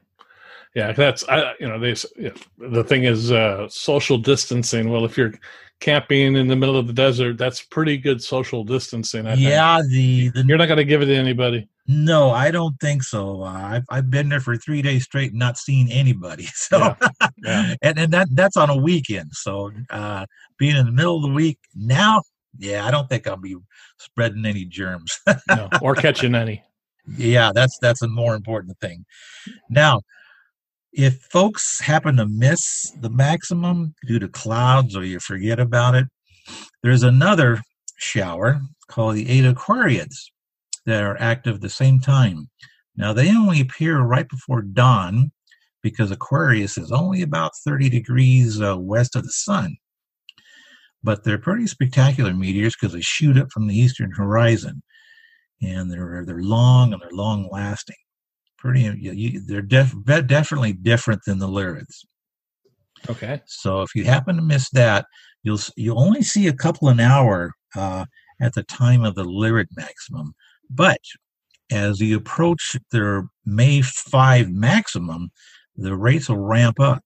Yeah, 0.75 0.93
that's 0.93 1.27
I. 1.27 1.53
You 1.59 1.67
know, 1.67 1.79
they. 1.79 1.93
The 2.57 2.83
thing 2.83 3.03
is, 3.03 3.31
uh, 3.31 3.67
social 3.69 4.17
distancing. 4.17 4.89
Well, 4.89 5.03
if 5.03 5.17
you're 5.17 5.33
camping 5.81 6.35
in 6.37 6.47
the 6.47 6.55
middle 6.55 6.77
of 6.77 6.87
the 6.87 6.93
desert, 6.93 7.37
that's 7.37 7.61
pretty 7.61 7.97
good 7.97 8.23
social 8.23 8.63
distancing. 8.63 9.27
I 9.27 9.35
think. 9.35 9.49
Yeah, 9.49 9.81
the 9.89 10.29
the 10.29 10.45
you're 10.47 10.57
not 10.57 10.67
going 10.67 10.77
to 10.77 10.85
give 10.85 11.01
it 11.01 11.07
to 11.07 11.15
anybody. 11.15 11.67
No, 11.87 12.29
I 12.29 12.51
don't 12.51 12.79
think 12.79 13.03
so. 13.03 13.41
Uh, 13.43 13.47
I've 13.51 13.85
I've 13.89 14.09
been 14.09 14.29
there 14.29 14.39
for 14.39 14.55
three 14.55 14.81
days 14.81 15.03
straight, 15.03 15.31
and 15.31 15.39
not 15.39 15.57
seen 15.57 15.89
anybody. 15.91 16.47
So, 16.53 16.77
Yeah, 16.77 17.09
yeah. 17.43 17.75
and 17.81 17.99
and 17.99 18.13
that 18.13 18.29
that's 18.31 18.55
on 18.55 18.69
a 18.69 18.77
weekend. 18.77 19.31
So, 19.33 19.71
uh, 19.89 20.25
being 20.57 20.77
in 20.77 20.85
the 20.85 20.91
middle 20.93 21.17
of 21.17 21.23
the 21.23 21.35
week 21.35 21.59
now, 21.75 22.21
yeah, 22.57 22.85
I 22.85 22.91
don't 22.91 23.09
think 23.09 23.27
I'll 23.27 23.35
be 23.35 23.57
spreading 23.97 24.45
any 24.45 24.63
germs. 24.63 25.19
No, 25.49 25.67
or 25.81 25.95
catching 25.95 26.35
any. 26.35 26.63
yeah, 27.17 27.51
that's 27.53 27.77
that's 27.81 28.01
a 28.01 28.07
more 28.07 28.35
important 28.35 28.79
thing. 28.79 29.05
Now, 29.69 30.01
if 30.93 31.21
folks 31.31 31.79
happen 31.79 32.17
to 32.17 32.27
miss 32.27 32.91
the 32.99 33.09
maximum 33.09 33.95
due 34.07 34.19
to 34.19 34.27
clouds 34.27 34.95
or 34.95 35.05
you 35.05 35.19
forget 35.19 35.59
about 35.59 35.95
it, 35.95 36.07
there's 36.83 37.03
another 37.03 37.61
shower 37.97 38.59
called 38.89 39.15
the 39.15 39.29
Eta 39.29 39.53
Aquariids 39.53 40.31
that 40.85 41.03
are 41.03 41.19
active 41.19 41.55
at 41.55 41.61
the 41.61 41.69
same 41.69 41.99
time. 41.99 42.49
Now, 42.97 43.13
they 43.13 43.29
only 43.29 43.61
appear 43.61 43.99
right 43.99 44.27
before 44.27 44.61
dawn 44.61 45.31
because 45.81 46.11
Aquarius 46.11 46.77
is 46.77 46.91
only 46.91 47.21
about 47.21 47.51
30 47.65 47.89
degrees 47.89 48.61
uh, 48.61 48.77
west 48.77 49.15
of 49.15 49.23
the 49.23 49.31
sun. 49.31 49.77
But 51.03 51.23
they're 51.23 51.39
pretty 51.39 51.67
spectacular 51.67 52.33
meteors 52.33 52.75
because 52.75 52.93
they 52.93 53.01
shoot 53.01 53.37
up 53.37 53.51
from 53.51 53.67
the 53.67 53.75
eastern 53.75 54.11
horizon 54.11 54.83
and 55.61 55.91
they're 55.91 56.23
they're 56.25 56.41
long 56.41 56.93
and 56.93 57.01
they're 57.01 57.09
long 57.11 57.49
lasting. 57.51 57.95
Pretty, 58.61 58.81
you, 58.81 59.11
you, 59.11 59.41
they're 59.43 59.63
def, 59.63 59.91
definitely 60.05 60.73
different 60.73 61.21
than 61.25 61.39
the 61.39 61.47
Lyrids. 61.47 62.05
Okay. 63.09 63.41
So 63.47 63.81
if 63.81 63.95
you 63.95 64.03
happen 64.03 64.35
to 64.35 64.43
miss 64.43 64.69
that, 64.69 65.07
you'll 65.41 65.57
you'll 65.75 65.99
only 65.99 66.21
see 66.21 66.45
a 66.45 66.53
couple 66.53 66.87
an 66.89 66.99
hour 66.99 67.53
uh, 67.75 68.05
at 68.39 68.53
the 68.53 68.61
time 68.61 69.03
of 69.03 69.15
the 69.15 69.23
Lyrid 69.23 69.65
maximum. 69.75 70.35
But 70.69 70.99
as 71.71 71.99
you 71.99 72.15
approach 72.15 72.77
their 72.91 73.23
May 73.45 73.81
five 73.81 74.51
maximum, 74.51 75.31
the 75.75 75.95
rates 75.95 76.29
will 76.29 76.37
ramp 76.37 76.79
up. 76.79 77.03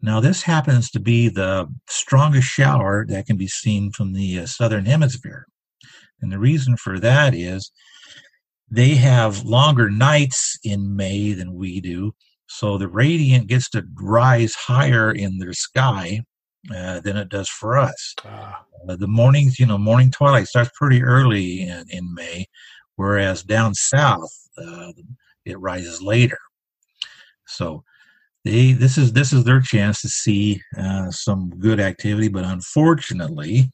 Now 0.00 0.20
this 0.20 0.40
happens 0.40 0.90
to 0.92 1.00
be 1.00 1.28
the 1.28 1.70
strongest 1.86 2.48
shower 2.48 3.04
that 3.10 3.26
can 3.26 3.36
be 3.36 3.48
seen 3.48 3.90
from 3.90 4.14
the 4.14 4.40
uh, 4.40 4.46
southern 4.46 4.86
hemisphere, 4.86 5.48
and 6.22 6.32
the 6.32 6.38
reason 6.38 6.78
for 6.78 6.98
that 6.98 7.34
is 7.34 7.70
they 8.70 8.94
have 8.96 9.44
longer 9.44 9.90
nights 9.90 10.58
in 10.64 10.94
May 10.96 11.32
than 11.32 11.54
we 11.54 11.80
do, 11.80 12.14
so 12.46 12.76
the 12.78 12.88
radiant 12.88 13.46
gets 13.46 13.68
to 13.70 13.84
rise 14.00 14.54
higher 14.54 15.12
in 15.12 15.38
their 15.38 15.52
sky 15.54 16.20
uh, 16.74 17.00
than 17.00 17.16
it 17.16 17.28
does 17.28 17.48
for 17.48 17.78
us. 17.78 18.14
Ah, 18.24 18.64
Uh, 18.88 18.96
the 18.96 19.08
mornings, 19.08 19.58
you 19.58 19.66
know, 19.66 19.78
morning 19.78 20.10
twilight 20.10 20.46
starts 20.48 20.70
pretty 20.74 21.02
early 21.02 21.62
in, 21.62 21.84
in 21.88 22.14
May, 22.14 22.46
whereas 22.96 23.42
down 23.42 23.74
south 23.74 24.32
uh, 24.56 24.92
it 25.44 25.58
rises 25.58 26.00
later. 26.02 26.38
So 27.46 27.84
they 28.44 28.72
this 28.72 28.98
is 28.98 29.12
this 29.12 29.32
is 29.32 29.44
their 29.44 29.60
chance 29.60 30.00
to 30.02 30.08
see 30.08 30.62
uh, 30.76 31.10
some 31.10 31.50
good 31.58 31.80
activity, 31.80 32.28
but 32.28 32.44
unfortunately, 32.44 33.72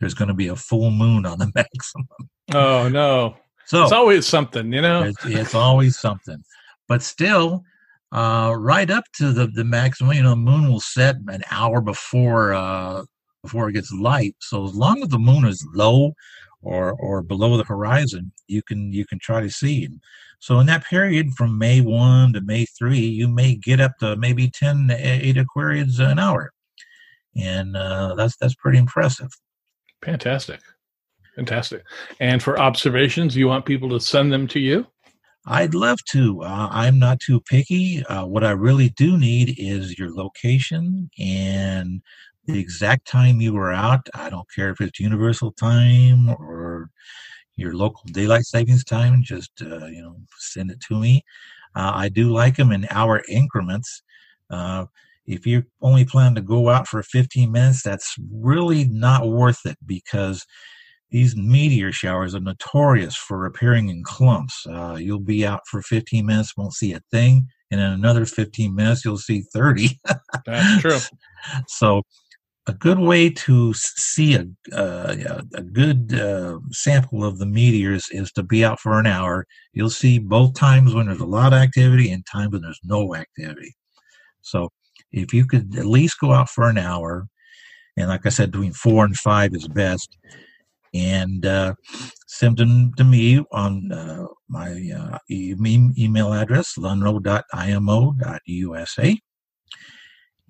there's 0.00 0.14
going 0.14 0.28
to 0.28 0.34
be 0.34 0.48
a 0.48 0.56
full 0.56 0.90
moon 0.90 1.26
on 1.26 1.38
the 1.38 1.52
maximum. 1.54 2.06
oh 2.52 2.88
no, 2.88 3.36
So 3.66 3.82
it's 3.82 3.92
always 3.92 4.26
something, 4.26 4.72
you 4.72 4.82
know. 4.82 5.04
it's, 5.04 5.24
it's 5.24 5.54
always 5.54 5.98
something. 5.98 6.42
But 6.86 7.02
still, 7.02 7.64
uh, 8.12 8.54
right 8.56 8.90
up 8.90 9.04
to 9.16 9.32
the, 9.32 9.46
the 9.48 9.64
maximum, 9.64 10.12
you 10.12 10.22
know, 10.22 10.30
the 10.30 10.36
moon 10.36 10.70
will 10.70 10.80
set 10.80 11.16
an 11.28 11.42
hour 11.50 11.80
before 11.80 12.54
uh, 12.54 13.04
before 13.42 13.68
it 13.68 13.72
gets 13.72 13.92
light. 13.92 14.36
So 14.40 14.64
as 14.64 14.74
long 14.74 15.02
as 15.02 15.08
the 15.08 15.18
moon 15.18 15.44
is 15.44 15.66
low 15.74 16.12
or 16.62 16.92
or 16.92 17.22
below 17.22 17.56
the 17.56 17.64
horizon, 17.64 18.32
you 18.46 18.62
can 18.62 18.92
you 18.92 19.06
can 19.06 19.18
try 19.18 19.40
to 19.40 19.50
see. 19.50 19.88
So 20.38 20.60
in 20.60 20.66
that 20.66 20.84
period 20.84 21.32
from 21.34 21.58
May 21.58 21.80
one 21.80 22.32
to 22.34 22.40
May 22.40 22.66
three, 22.66 22.98
you 22.98 23.28
may 23.28 23.56
get 23.56 23.80
up 23.80 23.98
to 23.98 24.16
maybe 24.16 24.50
10 24.50 24.88
to 24.88 24.94
Eta 24.94 25.44
Aquariids 25.44 26.00
an 26.00 26.18
hour, 26.18 26.52
and 27.36 27.76
uh, 27.76 28.14
that's 28.14 28.36
that's 28.36 28.54
pretty 28.54 28.78
impressive. 28.78 29.30
Fantastic, 30.04 30.60
fantastic. 31.34 31.84
And 32.20 32.42
for 32.42 32.58
observations, 32.58 33.36
you 33.36 33.48
want 33.48 33.64
people 33.64 33.88
to 33.90 34.00
send 34.00 34.32
them 34.32 34.46
to 34.48 34.60
you? 34.60 34.86
I'd 35.46 35.74
love 35.74 35.98
to. 36.12 36.42
Uh, 36.42 36.68
I'm 36.70 36.98
not 36.98 37.20
too 37.20 37.40
picky. 37.40 38.04
Uh, 38.06 38.24
what 38.24 38.44
I 38.44 38.52
really 38.52 38.88
do 38.90 39.18
need 39.18 39.56
is 39.58 39.98
your 39.98 40.14
location 40.14 41.10
and 41.18 42.00
the 42.46 42.58
exact 42.58 43.06
time 43.06 43.40
you 43.40 43.52
were 43.52 43.72
out. 43.72 44.08
I 44.14 44.30
don't 44.30 44.50
care 44.54 44.70
if 44.70 44.80
it's 44.80 45.00
universal 45.00 45.52
time 45.52 46.30
or 46.30 46.90
your 47.56 47.74
local 47.74 48.02
daylight 48.06 48.44
savings 48.44 48.84
time. 48.84 49.22
Just 49.22 49.50
uh, 49.60 49.86
you 49.86 50.02
know, 50.02 50.16
send 50.38 50.70
it 50.70 50.80
to 50.88 50.98
me. 50.98 51.22
Uh, 51.74 51.92
I 51.94 52.08
do 52.08 52.30
like 52.30 52.56
them 52.56 52.72
in 52.72 52.86
hour 52.90 53.22
increments. 53.28 54.02
Uh, 54.50 54.86
if 55.26 55.46
you 55.46 55.64
only 55.80 56.04
plan 56.04 56.34
to 56.34 56.42
go 56.42 56.68
out 56.68 56.86
for 56.86 57.02
15 57.02 57.50
minutes, 57.50 57.82
that's 57.82 58.14
really 58.30 58.84
not 58.84 59.28
worth 59.28 59.64
it 59.64 59.78
because 59.84 60.44
these 61.10 61.36
meteor 61.36 61.92
showers 61.92 62.34
are 62.34 62.40
notorious 62.40 63.16
for 63.16 63.46
appearing 63.46 63.88
in 63.88 64.02
clumps. 64.02 64.66
Uh, 64.66 64.96
you'll 64.98 65.20
be 65.20 65.46
out 65.46 65.60
for 65.70 65.80
15 65.82 66.26
minutes, 66.26 66.56
won't 66.56 66.74
see 66.74 66.92
a 66.92 67.00
thing, 67.10 67.46
and 67.70 67.80
in 67.80 67.86
another 67.86 68.26
15 68.26 68.74
minutes, 68.74 69.04
you'll 69.04 69.16
see 69.16 69.44
30. 69.52 70.00
That's 70.46 70.80
true. 70.80 70.98
so, 71.68 72.02
a 72.66 72.72
good 72.72 72.98
way 72.98 73.28
to 73.28 73.74
see 73.74 74.34
a 74.34 74.46
uh, 74.74 75.42
a 75.54 75.62
good 75.62 76.14
uh, 76.18 76.58
sample 76.70 77.22
of 77.22 77.38
the 77.38 77.46
meteors 77.46 78.06
is 78.10 78.32
to 78.32 78.42
be 78.42 78.64
out 78.64 78.80
for 78.80 78.98
an 78.98 79.06
hour. 79.06 79.46
You'll 79.74 79.90
see 79.90 80.18
both 80.18 80.54
times 80.54 80.94
when 80.94 81.06
there's 81.06 81.20
a 81.20 81.26
lot 81.26 81.52
of 81.52 81.58
activity 81.58 82.10
and 82.10 82.24
times 82.24 82.52
when 82.52 82.62
there's 82.62 82.80
no 82.82 83.14
activity. 83.14 83.74
So, 84.40 84.70
if 85.12 85.34
you 85.34 85.46
could 85.46 85.76
at 85.76 85.84
least 85.84 86.20
go 86.20 86.32
out 86.32 86.48
for 86.48 86.68
an 86.68 86.78
hour, 86.78 87.26
and 87.96 88.08
like 88.08 88.24
I 88.24 88.30
said, 88.30 88.50
between 88.50 88.72
four 88.72 89.04
and 89.04 89.16
five 89.16 89.54
is 89.54 89.68
best, 89.68 90.16
and 90.94 91.44
uh, 91.44 91.74
send 92.26 92.56
them 92.56 92.94
to 92.94 93.04
me 93.04 93.44
on 93.52 93.92
uh, 93.92 94.26
my 94.48 94.90
uh, 94.96 95.18
e- 95.28 95.54
email 95.98 96.32
address, 96.32 96.74
lunro.imo.usa. 96.78 97.20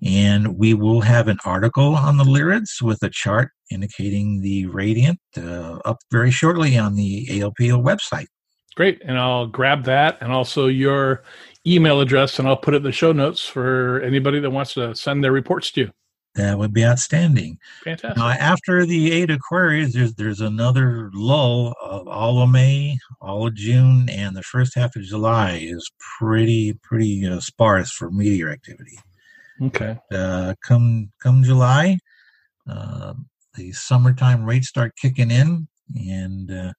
And 0.03 0.57
we 0.57 0.73
will 0.73 1.01
have 1.01 1.27
an 1.27 1.37
article 1.45 1.95
on 1.95 2.17
the 2.17 2.23
Lyrids 2.23 2.81
with 2.81 3.01
a 3.01 3.09
chart 3.09 3.49
indicating 3.71 4.41
the 4.41 4.67
radiant 4.67 5.19
uh, 5.37 5.79
up 5.85 5.97
very 6.11 6.31
shortly 6.31 6.77
on 6.77 6.95
the 6.95 7.25
ALPO 7.27 7.83
website. 7.83 8.27
Great. 8.75 9.01
And 9.05 9.17
I'll 9.17 9.47
grab 9.47 9.85
that 9.85 10.17
and 10.21 10.31
also 10.31 10.67
your 10.67 11.23
email 11.65 12.01
address 12.01 12.37
and 12.37 12.47
I'll 12.47 12.57
put 12.57 12.73
it 12.73 12.77
in 12.77 12.83
the 12.83 12.91
show 12.91 13.13
notes 13.13 13.41
for 13.41 14.01
anybody 14.01 14.39
that 14.41 14.51
wants 14.51 14.73
to 14.75 14.93
send 14.93 15.23
their 15.23 15.31
reports 15.31 15.71
to 15.71 15.81
you. 15.81 15.91
That 16.35 16.57
would 16.57 16.73
be 16.73 16.85
outstanding. 16.85 17.57
Fantastic. 17.83 18.17
Now, 18.17 18.27
after 18.27 18.85
the 18.85 19.23
Eta 19.23 19.37
Aquariids, 19.37 19.93
there's 19.93 20.13
there's 20.15 20.41
another 20.41 21.09
lull 21.13 21.73
of 21.81 22.07
all 22.09 22.41
of 22.41 22.49
May, 22.49 22.97
all 23.21 23.47
of 23.47 23.55
June, 23.55 24.09
and 24.09 24.35
the 24.35 24.43
first 24.43 24.75
half 24.75 24.95
of 24.97 25.03
July 25.03 25.59
is 25.61 25.89
pretty 26.19 26.73
pretty 26.83 27.25
uh, 27.25 27.39
sparse 27.39 27.91
for 27.91 28.11
meteor 28.11 28.49
activity. 28.49 28.97
Okay. 29.61 29.97
Uh, 30.11 30.53
come 30.61 31.09
come 31.23 31.43
July, 31.43 31.97
uh, 32.69 33.13
the 33.55 33.71
summertime 33.71 34.43
rates 34.43 34.67
start 34.67 34.93
kicking 35.01 35.31
in, 35.31 35.67
and 35.95 36.51
uh, 36.51 36.73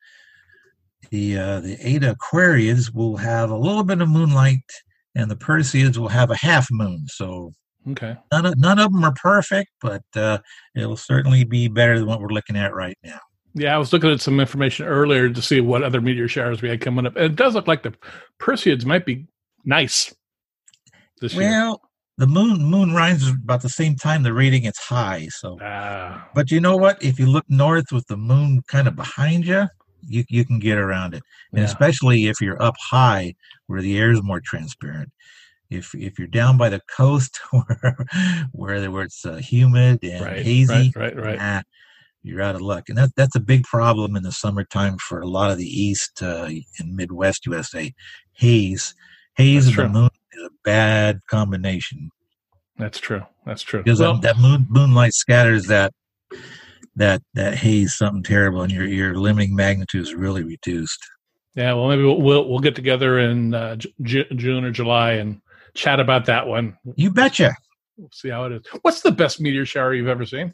the 1.11 1.39
uh, 1.39 1.61
the 1.61 1.79
Eta 1.81 2.15
Aquariids 2.15 2.95
will 2.95 3.17
have 3.17 3.51
a 3.51 3.57
little 3.57 3.85
bit 3.85 4.03
of 4.03 4.11
moonlight, 4.11 4.71
and 5.15 5.31
the 5.31 5.37
Perseids 5.37 5.97
will 5.97 6.09
have 6.09 6.31
a 6.31 6.37
half 6.37 6.69
moon. 6.71 7.07
So 7.09 7.55
Okay. 7.88 8.16
none 8.33 8.47
of, 8.47 8.59
none 8.59 8.78
of 8.78 8.93
them 8.93 9.05
are 9.05 9.14
perfect, 9.14 9.71
but 9.81 10.02
uh, 10.16 10.38
it'll 10.75 10.97
certainly 10.97 11.45
be 11.45 11.69
better 11.69 11.99
than 11.99 12.09
what 12.09 12.21
we're 12.21 12.28
looking 12.28 12.57
at 12.57 12.75
right 12.75 12.99
now. 13.05 13.21
Yeah, 13.55 13.75
I 13.75 13.78
was 13.78 13.93
looking 13.93 14.11
at 14.11 14.21
some 14.21 14.38
information 14.38 14.87
earlier 14.87 15.31
to 15.31 15.43
see 15.43 15.61
what 15.61 15.83
other 15.83 16.00
meteor 16.00 16.28
showers 16.28 16.61
we 16.61 16.69
had 16.69 16.81
coming 16.81 17.07
up, 17.07 17.16
and 17.16 17.25
it 17.25 17.37
does 17.37 17.55
look 17.55 17.66
like 17.66 17.83
the 17.83 17.95
Perseids 18.38 18.85
might 18.85 19.07
be 19.07 19.26
nice 19.64 20.14
this 21.21 21.35
year. 21.35 21.49
Well, 21.49 21.81
the 22.19 22.26
moon 22.26 22.62
moon 22.62 22.93
rises 22.93 23.31
about 23.31 23.62
the 23.62 23.69
same 23.69 23.95
time 23.97 24.23
the 24.23 24.33
radiant 24.33 24.64
gets 24.64 24.78
high. 24.78 25.28
So, 25.31 25.59
Ah, 25.62 26.28
but 26.35 26.50
you 26.50 26.61
know 26.61 26.76
what? 26.76 27.02
If 27.02 27.19
you 27.19 27.26
look 27.26 27.45
north 27.49 27.93
with 27.93 28.07
the 28.09 28.16
moon 28.16 28.62
kind 28.69 28.88
of 28.88 28.97
behind 28.97 29.47
you, 29.47 29.66
you 30.07 30.25
you 30.28 30.45
can 30.45 30.59
get 30.59 30.78
around 30.78 31.14
it, 31.14 31.23
and 31.52 31.61
yeah. 31.61 31.64
especially 31.64 32.26
if 32.26 32.40
you're 32.40 32.62
up 32.62 32.75
high 32.78 33.35
where 33.66 33.81
the 33.81 33.99
air 33.99 34.11
is 34.11 34.23
more 34.23 34.40
transparent. 34.45 35.11
If 35.71 35.95
if 35.95 36.19
you're 36.19 36.29
down 36.29 36.57
by 36.57 36.69
the 36.69 36.81
coast 36.97 37.41
where 37.51 37.97
where, 38.53 38.91
where 38.91 39.03
it's 39.03 39.25
uh, 39.25 39.37
humid 39.37 40.01
and 40.03 40.25
right, 40.25 40.43
hazy, 40.43 40.93
right, 40.95 41.15
right, 41.17 41.17
right. 41.17 41.39
nah, 41.39 41.63
you're 42.23 42.43
out 42.43 42.55
of 42.55 42.61
luck. 42.61 42.89
And 42.89 42.99
that 42.99 43.11
that's 43.17 43.37
a 43.37 43.41
big 43.41 43.65
problem 43.65 44.17
in 44.17 44.23
the 44.23 44.33
summertime 44.33 44.99
for 44.99 45.21
a 45.21 45.29
lot 45.29 45.51
of 45.51 45.59
the 45.59 45.65
east 45.65 46.23
uh, 46.23 46.49
and 46.79 46.97
Midwest 46.97 47.47
USA. 47.47 47.93
Haze, 48.33 48.95
haze, 49.37 49.67
That's 49.67 49.79
and 49.79 49.95
the 49.95 50.01
moon 50.01 50.11
is 50.33 50.45
a 50.45 50.51
bad 50.65 51.21
combination 51.29 52.11
That's 52.79 52.99
true. 52.99 53.23
That's 53.47 53.63
true. 53.63 53.83
because 53.83 54.01
Well, 54.01 54.15
that, 54.15 54.35
that 54.35 54.39
moon 54.39 54.67
moonlight 54.69 55.15
scatters 55.15 55.67
that 55.67 55.93
that 56.97 57.23
that 57.35 57.55
haze 57.55 57.97
something 57.97 58.23
terrible, 58.23 58.63
and 58.63 58.73
your 58.73 58.87
your 58.87 59.15
limiting 59.15 59.55
magnitude 59.55 60.03
is 60.03 60.15
really 60.15 60.43
reduced. 60.43 60.99
yeah. 61.55 61.73
Well, 61.75 61.89
maybe 61.89 62.03
we'll 62.03 62.21
we'll, 62.21 62.49
we'll 62.49 62.59
get 62.59 62.75
together 62.75 63.19
in 63.19 63.55
uh, 63.55 63.77
J- 64.03 64.29
June 64.35 64.65
or 64.65 64.71
July 64.73 65.13
and 65.13 65.41
chat 65.76 66.00
about 66.00 66.26
that 66.26 66.47
one. 66.47 66.76
You 66.97 67.11
betcha. 67.11 67.54
We'll 67.97 68.11
see 68.12 68.28
how 68.28 68.45
it 68.45 68.52
is. 68.52 68.62
What's 68.83 69.02
the 69.02 69.12
best 69.12 69.40
meteor 69.40 69.64
shower 69.64 69.95
you've 69.95 70.09
ever 70.09 70.26
seen? 70.26 70.52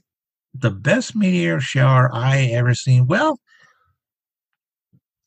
the 0.54 0.70
best 0.70 1.16
meteor 1.16 1.60
shower 1.60 2.10
I 2.12 2.42
ever 2.52 2.74
seen. 2.74 3.06
Well, 3.06 3.38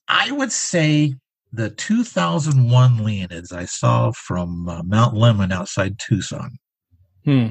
I 0.08 0.32
would 0.32 0.52
say 0.52 1.16
the 1.52 1.72
2001 1.72 2.98
Leonids 2.98 3.52
I 3.52 3.66
saw 3.66 4.12
from 4.12 4.70
uh, 4.70 4.84
Mount 4.84 5.16
Lemmon 5.16 5.52
outside 5.52 5.98
Tucson. 6.00 6.58
Hmm. 7.24 7.48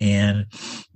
And 0.00 0.46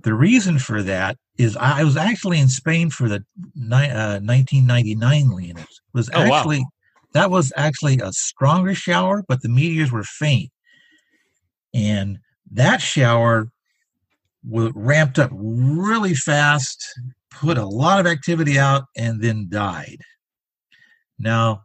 the 0.03 0.13
reason 0.13 0.59
for 0.59 0.83
that 0.83 1.17
is 1.37 1.55
I 1.55 1.83
was 1.83 1.95
actually 1.95 2.39
in 2.39 2.49
Spain 2.49 2.89
for 2.89 3.07
the 3.07 3.23
ni- 3.55 3.89
uh, 3.89 4.19
1999 4.19 5.27
Leonids. 5.29 5.61
It 5.61 5.67
was 5.93 6.09
Oh, 6.13 6.27
wow. 6.29 6.43
That 7.13 7.31
was 7.31 7.51
actually 7.55 7.99
a 7.99 8.13
stronger 8.13 8.75
shower, 8.75 9.23
but 9.27 9.41
the 9.41 9.49
meteors 9.49 9.91
were 9.91 10.03
faint. 10.03 10.51
And 11.73 12.19
that 12.51 12.81
shower 12.81 13.47
ramped 14.43 15.19
up 15.19 15.31
really 15.33 16.15
fast, 16.15 16.83
put 17.29 17.57
a 17.57 17.65
lot 17.65 17.99
of 17.99 18.07
activity 18.07 18.57
out, 18.57 18.83
and 18.95 19.21
then 19.21 19.47
died. 19.49 20.01
Now, 21.17 21.63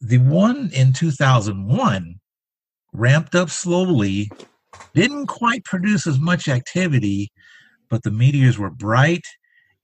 the 0.00 0.18
one 0.18 0.70
in 0.72 0.92
2001 0.92 2.20
ramped 2.92 3.34
up 3.34 3.50
slowly, 3.50 4.30
didn't 4.94 5.26
quite 5.26 5.64
produce 5.64 6.06
as 6.06 6.18
much 6.18 6.48
activity, 6.48 7.30
but 7.88 8.02
the 8.02 8.10
meteors 8.10 8.58
were 8.58 8.70
bright, 8.70 9.24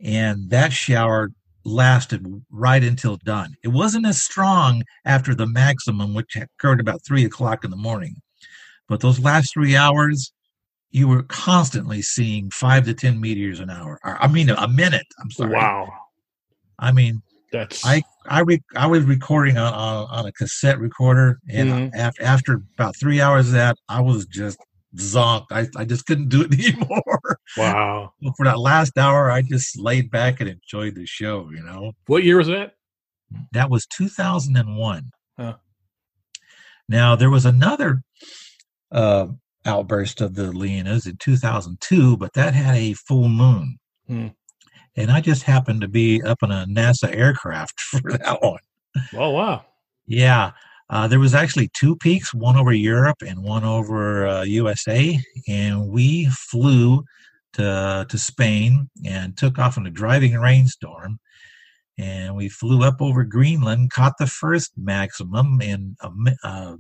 and 0.01 0.51
that 0.51 0.73
shower 0.73 1.31
lasted 1.67 2.25
right 2.51 2.83
until 2.83 3.17
done. 3.19 3.55
It 3.63 3.69
wasn't 3.69 4.07
as 4.07 4.23
strong 4.23 4.85
after 5.05 5.35
the 5.35 5.47
maximum, 5.47 6.15
which 6.15 6.37
occurred 6.37 6.81
about 6.81 7.05
three 7.05 7.25
o'clock 7.25 7.65
in 7.65 7.71
the 7.71 7.77
morning. 7.77 8.17
But 8.89 9.01
those 9.01 9.19
last 9.19 9.53
three 9.53 9.77
hours, 9.77 10.33
you 10.91 11.09
were 11.09 11.25
constantly 11.25 12.03
seeing 12.03 12.51
five 12.51 12.85
to 12.87 12.95
ten 12.95 13.21
meteors 13.21 13.61
an 13.61 13.69
hour. 13.69 13.99
Or, 14.05 14.17
I 14.23 14.29
mean, 14.29 14.49
a 14.51 14.69
minute. 14.69 15.07
I'm 15.21 15.31
sorry. 15.31 15.53
Wow. 15.55 15.93
I 16.79 16.93
mean, 16.93 17.23
That's 17.53 17.85
I 17.85 18.03
I 18.29 18.41
re- 18.41 18.63
I 18.77 18.87
was 18.87 19.05
recording 19.05 19.57
on, 19.57 19.73
on 19.73 20.07
on 20.11 20.27
a 20.27 20.33
cassette 20.33 20.79
recorder, 20.79 21.39
and 21.49 21.71
Mhm. 21.71 21.91
after 21.95 22.23
after 22.23 22.63
about 22.79 22.97
three 22.97 23.21
hours 23.21 23.47
of 23.49 23.53
that, 23.55 23.77
I 23.89 24.01
was 24.01 24.27
just 24.27 24.59
zonked. 24.97 25.47
I, 25.51 25.67
I 25.77 25.85
just 25.85 26.07
couldn't 26.07 26.29
do 26.29 26.43
it 26.43 26.53
anymore. 26.59 27.39
wow. 27.57 28.13
So 28.23 28.33
for 28.37 28.45
that 28.47 28.59
last 28.59 28.97
hour, 28.99 29.31
I 29.31 29.43
just 29.43 29.79
laid 29.79 30.11
back 30.11 30.41
and 30.41 30.49
enjoyed 30.51 30.95
the 30.95 31.07
show. 31.07 31.51
You 31.51 31.63
know, 31.63 31.93
What 32.07 32.25
year 32.25 32.37
was 32.39 32.49
that? 32.49 32.75
that 33.53 33.71
was 33.71 33.87
2001. 33.87 35.11
Huh. 35.39 35.55
Now 36.89 37.17
there 37.17 37.31
was 37.31 37.45
another 37.45 38.03
uh, 38.93 39.27
outburst 39.65 40.21
of 40.21 40.35
the 40.35 40.53
Leonids 40.53 41.07
in 41.09 41.17
2002, 41.17 42.17
but 42.17 42.33
that 42.35 42.55
had 42.55 42.77
a 42.77 42.93
full 42.95 43.29
moon. 43.29 43.79
Hmm. 44.07 44.29
And 44.95 45.11
I 45.11 45.21
just 45.21 45.43
happened 45.43 45.81
to 45.83 45.89
be 45.89 46.23
up 46.23 46.43
in 46.43 46.51
a 46.51 46.65
NASA 46.67 47.15
aircraft 47.15 47.81
for 47.81 48.13
that 48.13 48.41
one. 48.43 48.61
Oh 49.15 49.31
wow. 49.31 49.65
Yeah. 50.07 50.53
Uh, 50.89 51.09
there 51.09 51.19
was 51.19 51.35
actually 51.35 51.69
two 51.75 51.97
peaks, 51.97 52.33
one 52.33 52.57
over 52.57 52.73
Europe 52.73 53.17
and 53.27 53.43
one 53.43 53.65
over 53.65 54.27
uh, 54.27 54.43
USA, 54.45 55.19
and 55.49 55.89
we 55.89 56.27
flew 56.27 57.03
to 57.55 58.07
to 58.09 58.19
Spain 58.19 58.89
and 59.05 59.37
took 59.37 59.59
off 59.59 59.77
in 59.77 59.87
a 59.87 59.91
driving 59.91 60.39
rainstorm, 60.39 61.19
and 61.99 62.37
we 62.37 62.49
flew 62.49 62.83
up 62.85 63.01
over 63.01 63.25
Greenland, 63.25 63.91
caught 63.91 64.15
the 64.19 64.27
first 64.29 64.73
maximum, 64.77 65.61
and 65.61 65.97
uh, 66.45 66.77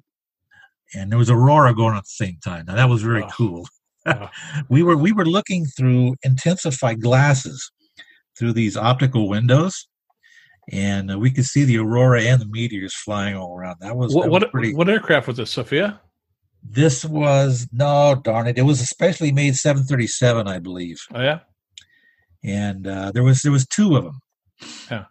and 0.95 1.11
there 1.11 1.19
was 1.19 1.31
aurora 1.31 1.75
going 1.75 1.93
on 1.93 1.97
at 1.99 2.05
the 2.05 2.25
same 2.25 2.39
time. 2.45 2.67
Now 2.67 2.77
that 2.77 2.89
was 2.89 3.03
very 3.03 3.23
Wow. 3.23 3.31
cool. 3.37 3.69
We 4.69 4.85
were 4.85 4.97
we 4.97 5.11
were 5.13 5.27
looking 5.27 5.67
through 5.67 6.15
intensified 6.23 7.01
glasses 7.03 7.73
through 8.39 8.53
these 8.53 8.77
optical 8.77 9.29
windows. 9.29 9.89
And 10.73 11.13
uh, 11.13 11.19
we 11.19 11.31
could 11.31 11.45
see 11.45 11.65
the 11.65 11.79
aurora 11.79 12.23
and 12.23 12.41
the 12.41 12.47
meteors 12.47 12.95
flying 12.95 13.37
all 13.37 13.57
around. 13.57 13.77
That 13.81 13.97
was, 13.97 14.13
What 14.15 14.25
that 14.25 14.31
was 14.33 14.43
what, 14.43 14.51
pretty. 14.53 14.75
what 14.75 14.89
aircraft 14.89 15.29
was 15.29 15.37
this, 15.37 15.55
SOFIA? 15.55 16.01
This 16.69 17.05
was 17.05 17.69
no 17.73 18.21
darn 18.25 18.49
it. 18.49 18.59
It 18.59 18.63
was 18.63 18.81
a 18.81 18.87
specially 18.87 19.31
made 19.31 19.55
737, 19.55 20.49
I 20.49 20.59
believe, 20.59 20.97
Oh 21.15 21.23
yeah. 21.23 21.39
and 22.43 22.87
uh, 22.89 23.13
there 23.13 23.23
was 23.23 23.43
there 23.43 23.53
was 23.53 23.67
two 23.69 23.97
of 23.97 24.03
them. 24.05 24.19
Yeah. 24.91 25.05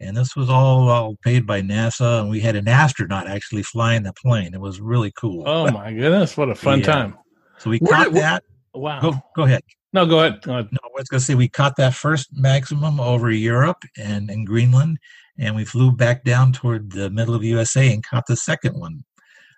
And 0.00 0.14
this 0.16 0.34
was 0.36 0.50
all, 0.50 0.88
all 0.90 1.16
paid 1.24 1.46
by 1.46 1.62
NASA, 1.62 2.20
and 2.20 2.28
we 2.28 2.40
had 2.40 2.56
an 2.56 2.68
astronaut 2.68 3.26
actually 3.28 3.62
flying 3.62 4.02
the 4.02 4.12
plane. 4.12 4.52
It 4.52 4.60
was 4.60 4.80
really 4.80 5.12
cool. 5.16 5.44
Oh 5.46 5.70
my 5.70 5.92
goodness, 5.92 6.36
what 6.36 6.50
a 6.50 6.54
fun 6.54 6.80
Yeah. 6.80 6.84
time! 6.86 7.18
so 7.58 7.70
we 7.70 7.78
where 7.78 7.92
caught 7.94 8.04
did- 8.12 8.16
that. 8.22 8.42
Wow. 8.74 9.00
Go 9.00 9.14
go 9.36 9.42
ahead. 9.44 9.62
No, 9.92 10.06
go 10.06 10.20
ahead. 10.20 10.40
Go 10.42 10.52
ahead. 10.54 10.68
No, 10.72 10.78
I 10.84 10.88
was 10.94 11.08
going 11.08 11.18
to 11.20 11.24
say 11.24 11.34
we 11.34 11.48
caught 11.48 11.76
that 11.76 11.94
first 11.94 12.28
maximum 12.32 12.98
over 12.98 13.30
Europe 13.30 13.82
and 13.98 14.30
in 14.30 14.44
Greenland, 14.44 14.98
and 15.38 15.54
we 15.54 15.64
flew 15.64 15.92
back 15.92 16.24
down 16.24 16.52
toward 16.52 16.92
the 16.92 17.10
middle 17.10 17.34
of 17.34 17.44
USA 17.44 17.92
and 17.92 18.02
caught 18.04 18.26
the 18.26 18.36
second 18.36 18.78
one. 18.78 19.04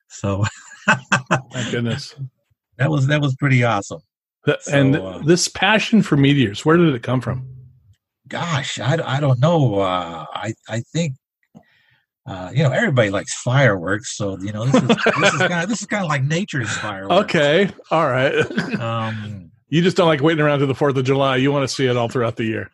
So 0.09 0.45
My 0.87 1.69
goodness. 1.71 2.15
that 2.79 2.91
was 2.91 3.07
that 3.07 3.21
was 3.21 3.35
pretty 3.37 3.63
awesome. 3.65 4.01
Th- 4.45 4.59
So, 4.61 4.73
and 4.79 4.97
uh, 4.97 5.19
this 5.25 5.49
passion 5.49 6.03
for 6.03 6.17
meteors, 6.17 6.65
where 6.65 6.77
did 6.77 6.95
it 6.95 7.03
come 7.03 7.21
from? 7.21 7.49
Gosh, 8.29 8.79
I, 8.81 8.99
I 9.17 9.21
don't 9.21 9.39
know. 9.41 9.77
Uh, 9.81 10.27
I 10.33 10.53
I 10.69 10.81
think 10.81 11.15
uh, 12.27 12.51
you 12.55 12.63
know 12.63 12.71
everybody 12.71 13.11
likes 13.11 13.35
fireworks, 13.41 14.17
so 14.17 14.39
you 14.41 14.53
know 14.53 14.65
this 14.67 14.83
is 14.83 14.89
this 14.89 15.35
is 15.35 15.39
kind 15.49 15.63
of 15.63 15.69
this 15.69 15.81
is 15.81 15.87
kind 15.87 16.03
of 16.05 16.09
like 16.09 16.25
nature's 16.25 16.71
fireworks. 16.77 17.25
Okay. 17.25 17.71
All 17.91 18.09
right. 18.09 18.35
Um, 18.81 19.51
you 19.75 19.83
just 19.83 19.97
don't 19.97 20.07
like 20.07 20.23
waiting 20.23 20.45
around 20.45 20.61
to 20.61 20.67
the 20.67 20.75
4th 20.75 20.97
of 20.97 21.05
July. 21.05 21.37
You 21.37 21.51
want 21.51 21.69
to 21.69 21.75
see 21.75 21.87
it 21.87 21.97
all 21.97 22.09
throughout 22.09 22.37
the 22.37 22.45
year. 22.45 22.71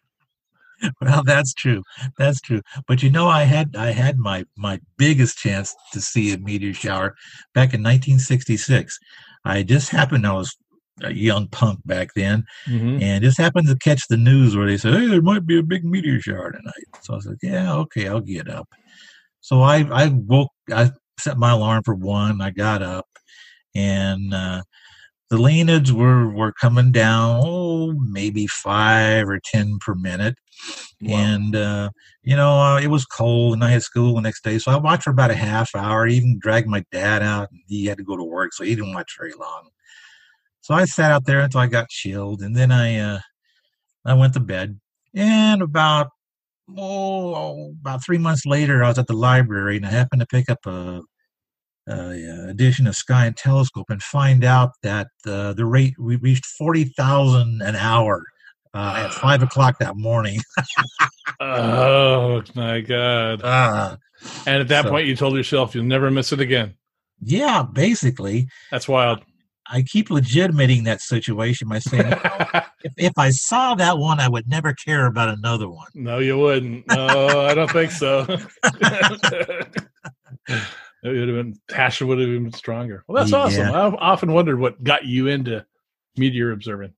well, 1.01 1.23
that's 1.25 1.55
true. 1.55 1.83
That's 2.19 2.41
true. 2.41 2.61
But 2.87 3.03
you 3.03 3.11
know, 3.11 3.27
I 3.29 3.45
had 3.45 3.75
I 3.77 3.91
had 3.93 4.19
my 4.19 4.45
my 4.57 4.81
biggest 4.99 5.39
chance 5.39 5.75
to 5.93 6.01
see 6.01 6.33
a 6.33 6.39
meteor 6.39 6.75
shower 6.75 7.15
back 7.55 7.73
in 7.75 7.83
1966. 7.83 8.99
I 9.45 9.63
just 9.63 9.91
happened. 9.91 10.27
I 10.27 10.33
was 10.33 10.55
a 11.03 11.13
young 11.15 11.49
punk 11.49 11.81
back 11.87 12.09
then, 12.15 12.45
Mhm. 12.69 13.01
and 13.03 13.25
just 13.25 13.39
happened 13.39 13.69
to 13.69 13.77
catch 13.77 14.03
the 14.09 14.17
news 14.19 14.55
where 14.57 14.67
they 14.67 14.77
said, 14.77 14.95
"Hey, 14.95 15.07
there 15.07 15.23
might 15.23 15.47
be 15.47 15.59
a 15.59 15.63
big 15.63 15.85
meteor 15.85 16.21
shower 16.21 16.53
tonight." 16.53 16.89
So 17.03 17.17
I 17.17 17.21
said, 17.21 17.37
"Yeah, 17.43 17.73
okay, 17.85 18.09
I'll 18.09 18.21
get 18.21 18.49
up." 18.49 18.69
So 19.41 19.63
I 19.63 19.79
I 20.03 20.09
woke. 20.09 20.53
I 20.73 20.91
set 21.19 21.37
my 21.39 21.51
alarm 21.53 21.83
for 21.85 21.95
one. 21.95 22.41
I 22.41 22.51
got 22.51 22.83
up, 22.83 23.07
and 23.75 24.33
uh, 24.35 24.63
the 25.31 25.37
Leonids 25.37 25.93
were 25.93 26.29
were 26.29 26.53
coming 26.53 26.91
down. 26.91 27.41
Oh, 27.45 27.93
maybe 27.93 28.47
five 28.49 29.29
or 29.29 29.41
ten 29.43 29.79
per 29.79 29.95
minute. 29.95 30.35
Wow. 31.01 31.17
And 31.17 31.57
uh, 31.57 31.91
you 32.23 32.37
know, 32.37 32.61
uh, 32.61 32.81
it 32.81 32.89
was 32.89 33.07
cold, 33.07 33.55
and 33.55 33.65
I 33.65 33.71
had 33.71 33.83
school 33.83 34.17
the 34.17 34.21
next 34.21 34.43
day, 34.43 34.59
so 34.59 34.73
I 34.73 34.77
watched 34.77 35.05
for 35.05 35.11
about 35.11 35.31
a 35.31 35.37
half 35.37 35.75
hour. 35.75 36.07
I 36.07 36.11
even 36.11 36.39
dragged 36.41 36.69
my 36.69 36.85
dad 36.91 37.23
out. 37.23 37.51
And 37.53 37.61
he 37.69 37.87
had 37.87 37.99
to 37.99 38.05
go 38.05 38.17
to 38.17 38.25
work, 38.25 38.53
so 38.53 38.65
he 38.65 38.75
didn't 38.75 38.93
watch 38.93 39.17
very 39.19 39.33
long. 39.33 39.71
So 40.63 40.75
I 40.75 40.85
sat 40.85 41.13
out 41.13 41.25
there 41.27 41.41
until 41.41 41.61
I 41.61 41.69
got 41.69 41.89
chilled, 41.89 42.43
and 42.43 42.57
then 42.57 42.73
I 42.73 42.99
uh, 42.99 43.21
I 44.05 44.15
went 44.15 44.35
to 44.35 44.41
bed. 44.41 44.81
And 45.15 45.63
about 45.63 46.09
oh, 46.77 47.75
about 47.81 48.05
three 48.05 48.19
months 48.19 48.47
later, 48.47 48.83
I 48.83 48.89
was 48.89 48.99
at 48.99 49.07
the 49.07 49.15
library, 49.15 49.77
and 49.77 49.87
I 49.87 49.91
happened 49.91 50.21
to 50.21 50.27
pick 50.27 50.51
up 50.51 50.67
a 50.67 51.03
edition 51.91 52.87
of 52.87 52.95
Sky 52.97 53.27
and 53.27 53.37
Telescope 53.37 53.91
and 53.91 54.03
find 54.03 54.45
out 54.45 54.73
that 54.83 55.09
uh, 55.27 55.53
the 55.53 55.65
rate 55.67 55.95
we 55.99 56.17
reached 56.17 56.47
forty 56.47 56.85
thousand 56.85 57.63
an 57.63 57.77
hour 57.77 58.25
uh, 58.75 59.05
at 59.05 59.13
five 59.13 59.43
o'clock 59.43 59.79
that 59.79 59.97
morning. 59.97 60.41
oh 61.41 62.43
my 62.55 62.81
god! 62.81 63.43
Uh, 63.43 63.97
and 64.47 64.61
at 64.61 64.69
that 64.69 64.85
so- 64.85 64.91
point, 64.91 65.07
you 65.07 65.17
told 65.17 65.35
yourself 65.37 65.75
you'll 65.75 65.85
never 65.85 66.11
miss 66.11 66.33
it 66.33 66.41
again. 66.41 66.75
yeah, 67.21 67.63
basically, 67.63 68.49
That's 68.71 68.89
wild. 68.89 69.23
I 69.73 69.83
keep 69.83 70.11
legitimating 70.11 70.83
that 70.85 71.01
situation 71.01 71.69
by 71.69 71.79
saying, 71.79 72.11
"Well, 72.25 72.63
if, 72.83 72.93
if 72.97 73.13
I 73.17 73.31
saw 73.31 73.77
that 73.77 73.99
one, 73.99 74.19
I 74.19 74.29
would 74.29 74.49
never 74.49 74.73
care 74.75 75.07
about 75.07 75.29
another 75.29 75.69
one. 75.69 75.87
no, 75.95 76.19
you 76.19 76.37
wouldn't. 76.39 76.89
No, 76.89 77.47
I 77.47 77.55
don't 77.55 77.71
think 77.71 77.93
so. 77.93 78.27
it 81.03 81.09
would 81.09 81.29
have 81.29 81.37
been 81.37 81.55
passion 81.71 82.07
would 82.09 82.19
have 82.19 82.29
been 82.29 82.53
stronger. 82.53 83.05
Well, 83.09 83.23
that's 83.23 83.33
awesome. 83.33 83.73
I've 83.75 83.95
often 83.95 84.33
wondered 84.33 84.59
what 84.61 84.83
got 84.85 85.05
you 85.07 85.29
into 85.29 85.65
meteor 86.17 86.53
observing. 86.53 86.93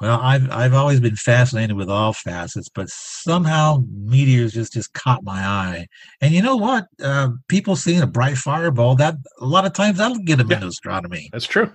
Well, 0.00 0.18
I've 0.20 0.50
I've 0.50 0.74
always 0.74 0.98
been 1.00 1.14
fascinated 1.16 1.76
with 1.76 1.88
all 1.88 2.12
facets, 2.12 2.68
but 2.68 2.88
somehow 2.88 3.84
meteors 3.92 4.52
just 4.52 4.72
just 4.72 4.92
caught 4.94 5.22
my 5.22 5.38
eye. 5.46 5.86
And 6.20 6.32
you 6.34 6.42
know 6.42 6.56
what? 6.56 6.86
Uh, 7.00 7.30
people 7.48 7.76
seeing 7.76 8.00
a 8.02 8.06
bright 8.06 8.36
fireball 8.36 8.96
that 8.96 9.14
a 9.38 9.46
lot 9.46 9.64
of 9.66 9.72
times 9.74 9.98
that'll 9.98 10.18
get 10.18 10.38
them 10.38 10.48
Yeah. 10.50 10.56
into 10.56 10.68
astronomy. 10.68 11.28
That's 11.32 11.46
true. 11.46 11.70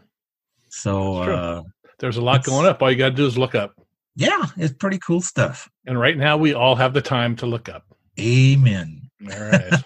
So 0.70 1.14
That's 1.16 1.26
true. 1.26 1.34
uh, 1.36 1.62
There's 2.00 2.18
a 2.18 2.22
lot 2.22 2.44
going 2.44 2.66
up. 2.66 2.82
All 2.82 2.92
you 2.92 2.98
got 2.98 3.10
to 3.10 3.16
do 3.16 3.26
is 3.26 3.38
look 3.38 3.56
up. 3.56 3.74
yeah, 4.16 4.46
it's 4.58 4.74
pretty 4.74 5.00
cool 5.00 5.22
stuff. 5.22 5.70
And 5.86 5.98
right 5.98 6.18
now, 6.18 6.36
we 6.38 6.54
all 6.54 6.76
have 6.76 6.94
the 6.94 7.02
time 7.02 7.36
to 7.38 7.46
look 7.46 7.70
up. 7.70 7.86
Amen. 8.20 9.07
All 9.24 9.40
right. 9.40 9.84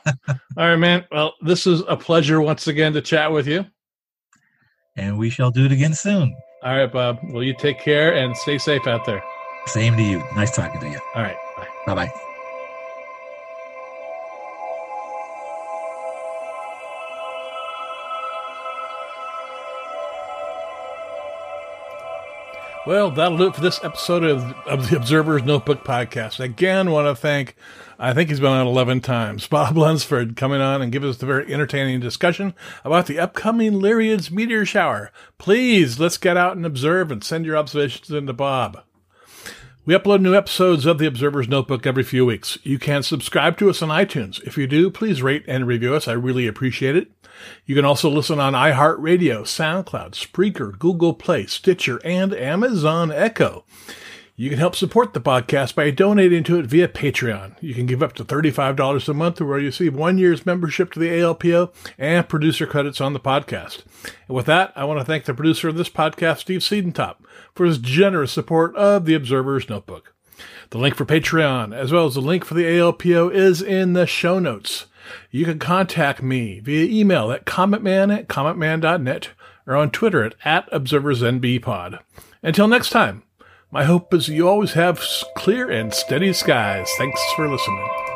all 0.58 0.68
right, 0.68 0.76
man. 0.76 1.06
Well, 1.12 1.34
this 1.42 1.66
is 1.66 1.84
a 1.88 1.96
pleasure 1.96 2.42
once 2.42 2.68
again 2.68 2.94
to 2.94 3.02
chat 3.02 3.32
with 3.32 3.48
you. 3.48 3.66
And 4.96 5.18
we 5.18 5.30
shall 5.30 5.52
do 5.52 5.66
it 5.66 5.72
again 5.72 5.94
soon. 5.94 6.36
All 6.64 6.76
right, 6.76 6.92
Bob. 6.92 7.20
Well, 7.30 7.44
you 7.44 7.56
take 7.56 7.80
care 7.80 8.14
and 8.14 8.36
stay 8.36 8.58
safe 8.58 8.88
out 8.88 9.06
there. 9.06 9.24
Same 9.68 9.96
to 9.96 10.04
you. 10.04 10.24
Nice 10.36 10.56
talking 10.56 10.82
to 10.82 10.90
you. 10.90 11.00
All 11.16 11.24
right. 11.24 11.38
Bye. 11.86 11.96
Bye 11.96 12.12
Well, 22.88 23.12
that'll 23.12 23.38
do 23.38 23.48
it 23.48 23.54
for 23.54 23.62
this 23.62 23.84
episode 23.84 24.24
of, 24.24 24.42
of 24.66 24.90
the 24.90 24.98
Observer's 24.98 25.44
Notebook 25.44 25.84
podcast. 25.84 26.40
Again, 26.40 26.90
want 26.90 27.08
to 27.08 27.14
thank, 27.20 27.56
I 28.00 28.12
think 28.12 28.30
he's 28.30 28.40
been 28.40 28.50
on 28.50 28.66
11 28.66 29.02
times, 29.02 29.46
Bob 29.48 29.78
Lunsford 29.78 30.36
coming 30.36 30.62
on 30.62 30.82
and 30.82 30.92
giving 30.92 31.12
us 31.12 31.22
a 31.22 31.28
very 31.28 31.54
entertaining 31.54 32.00
discussion 32.00 32.56
about 32.84 33.06
the 33.06 33.20
upcoming 33.20 33.74
Lyrids 33.74 34.32
meteor 34.32 34.66
shower. 34.66 35.12
Please, 35.38 36.00
let's 36.00 36.18
get 36.18 36.38
out 36.38 36.56
and 36.56 36.66
observe 36.66 37.12
and 37.12 37.24
send 37.24 37.46
your 37.46 37.56
observations 37.56 38.10
in 38.10 38.26
to 38.26 38.34
Bob. 38.34 38.84
We 39.84 39.96
upload 39.96 40.22
new 40.22 40.36
episodes 40.36 40.86
of 40.86 41.00
the 41.00 41.08
Observer's 41.08 41.48
Notebook 41.48 41.88
every 41.88 42.04
few 42.04 42.24
weeks. 42.24 42.60
You 42.62 42.78
can 42.78 43.02
subscribe 43.02 43.58
to 43.58 43.68
us 43.68 43.82
on 43.82 43.90
iTunes. 43.90 44.40
If 44.44 44.56
you 44.56 44.68
do, 44.68 44.92
please 44.92 45.24
rate 45.24 45.44
and 45.48 45.66
review 45.66 45.96
us. 45.96 46.08
I 46.08 46.12
really 46.12 46.46
appreciate 46.46 46.96
it. 46.96 47.10
You 47.66 47.74
can 47.74 47.84
also 47.84 48.08
listen 48.08 48.40
on 48.40 48.54
iHeartRadio, 48.54 49.42
SoundCloud, 49.42 50.12
Spreaker, 50.12 50.78
Google 50.78 51.16
Play, 51.16 51.48
Stitcher, 51.48 52.00
and 52.06 52.32
Amazon 52.32 53.12
Echo. 53.12 53.66
You 54.42 54.50
can 54.50 54.58
help 54.58 54.76
support 54.76 55.14
the 55.14 55.22
podcast 55.22 55.76
by 55.76 55.92
donating 55.92 56.44
to 56.46 56.58
it 56.58 56.66
via 56.66 56.88
Patreon. 56.88 57.58
You 57.62 57.76
can 57.76 57.86
give 57.86 58.02
up 58.02 58.14
to 58.14 58.26
$35 58.26 59.08
a 59.08 59.14
month 59.14 59.40
where 59.40 59.60
you 59.60 59.68
receive 59.68 59.94
one 59.94 60.18
year's 60.18 60.48
membership 60.48 60.92
to 60.94 61.00
the 61.00 61.10
ALPO 61.10 61.72
and 62.00 62.28
producer 62.28 62.66
credits 62.66 63.00
on 63.00 63.14
the 63.14 63.20
podcast. 63.20 63.84
And 64.28 64.36
with 64.36 64.48
that, 64.48 64.74
I 64.76 64.84
want 64.86 65.00
to 65.00 65.06
thank 65.06 65.26
the 65.26 65.36
producer 65.36 65.68
of 65.70 65.78
this 65.78 65.90
podcast, 65.90 66.40
Steve 66.40 66.62
Siedentop, 66.62 67.18
for 67.54 67.68
his 67.68 67.78
generous 67.78 68.32
support 68.32 68.76
of 68.76 69.06
the 69.06 69.14
Observer's 69.14 69.70
Notebook. 69.70 70.16
The 70.72 70.80
link 70.80 70.96
for 70.96 71.06
Patreon, 71.06 71.72
as 71.72 71.92
well 71.92 72.08
as 72.08 72.16
the 72.16 72.20
link 72.20 72.44
for 72.44 72.56
the 72.56 72.66
ALPO, 72.66 73.32
is 73.32 73.62
in 73.62 73.94
the 73.94 74.08
show 74.08 74.40
notes. 74.40 74.88
You 75.30 75.46
can 75.46 75.60
contact 75.60 76.24
me 76.24 76.62
via 76.62 76.86
email 76.86 77.32
at 77.32 77.46
cometman 77.46 78.12
at 78.18 78.28
cometman.net 78.28 79.30
or 79.68 79.76
on 79.76 79.92
Twitter 79.92 80.24
at, 80.24 80.34
at 80.44 80.68
ObserversNBPod. 80.72 82.00
Until 82.42 82.68
next 82.68 82.90
time, 82.90 83.22
my 83.72 83.86
hope 83.86 84.14
is 84.14 84.28
you 84.28 84.48
always 84.48 84.74
have 84.74 85.02
clear 85.38 85.72
and 85.72 85.94
steady 85.94 86.34
skies. 86.34 86.90
Thanks 86.98 87.22
for 87.36 87.48
listening. 87.48 88.11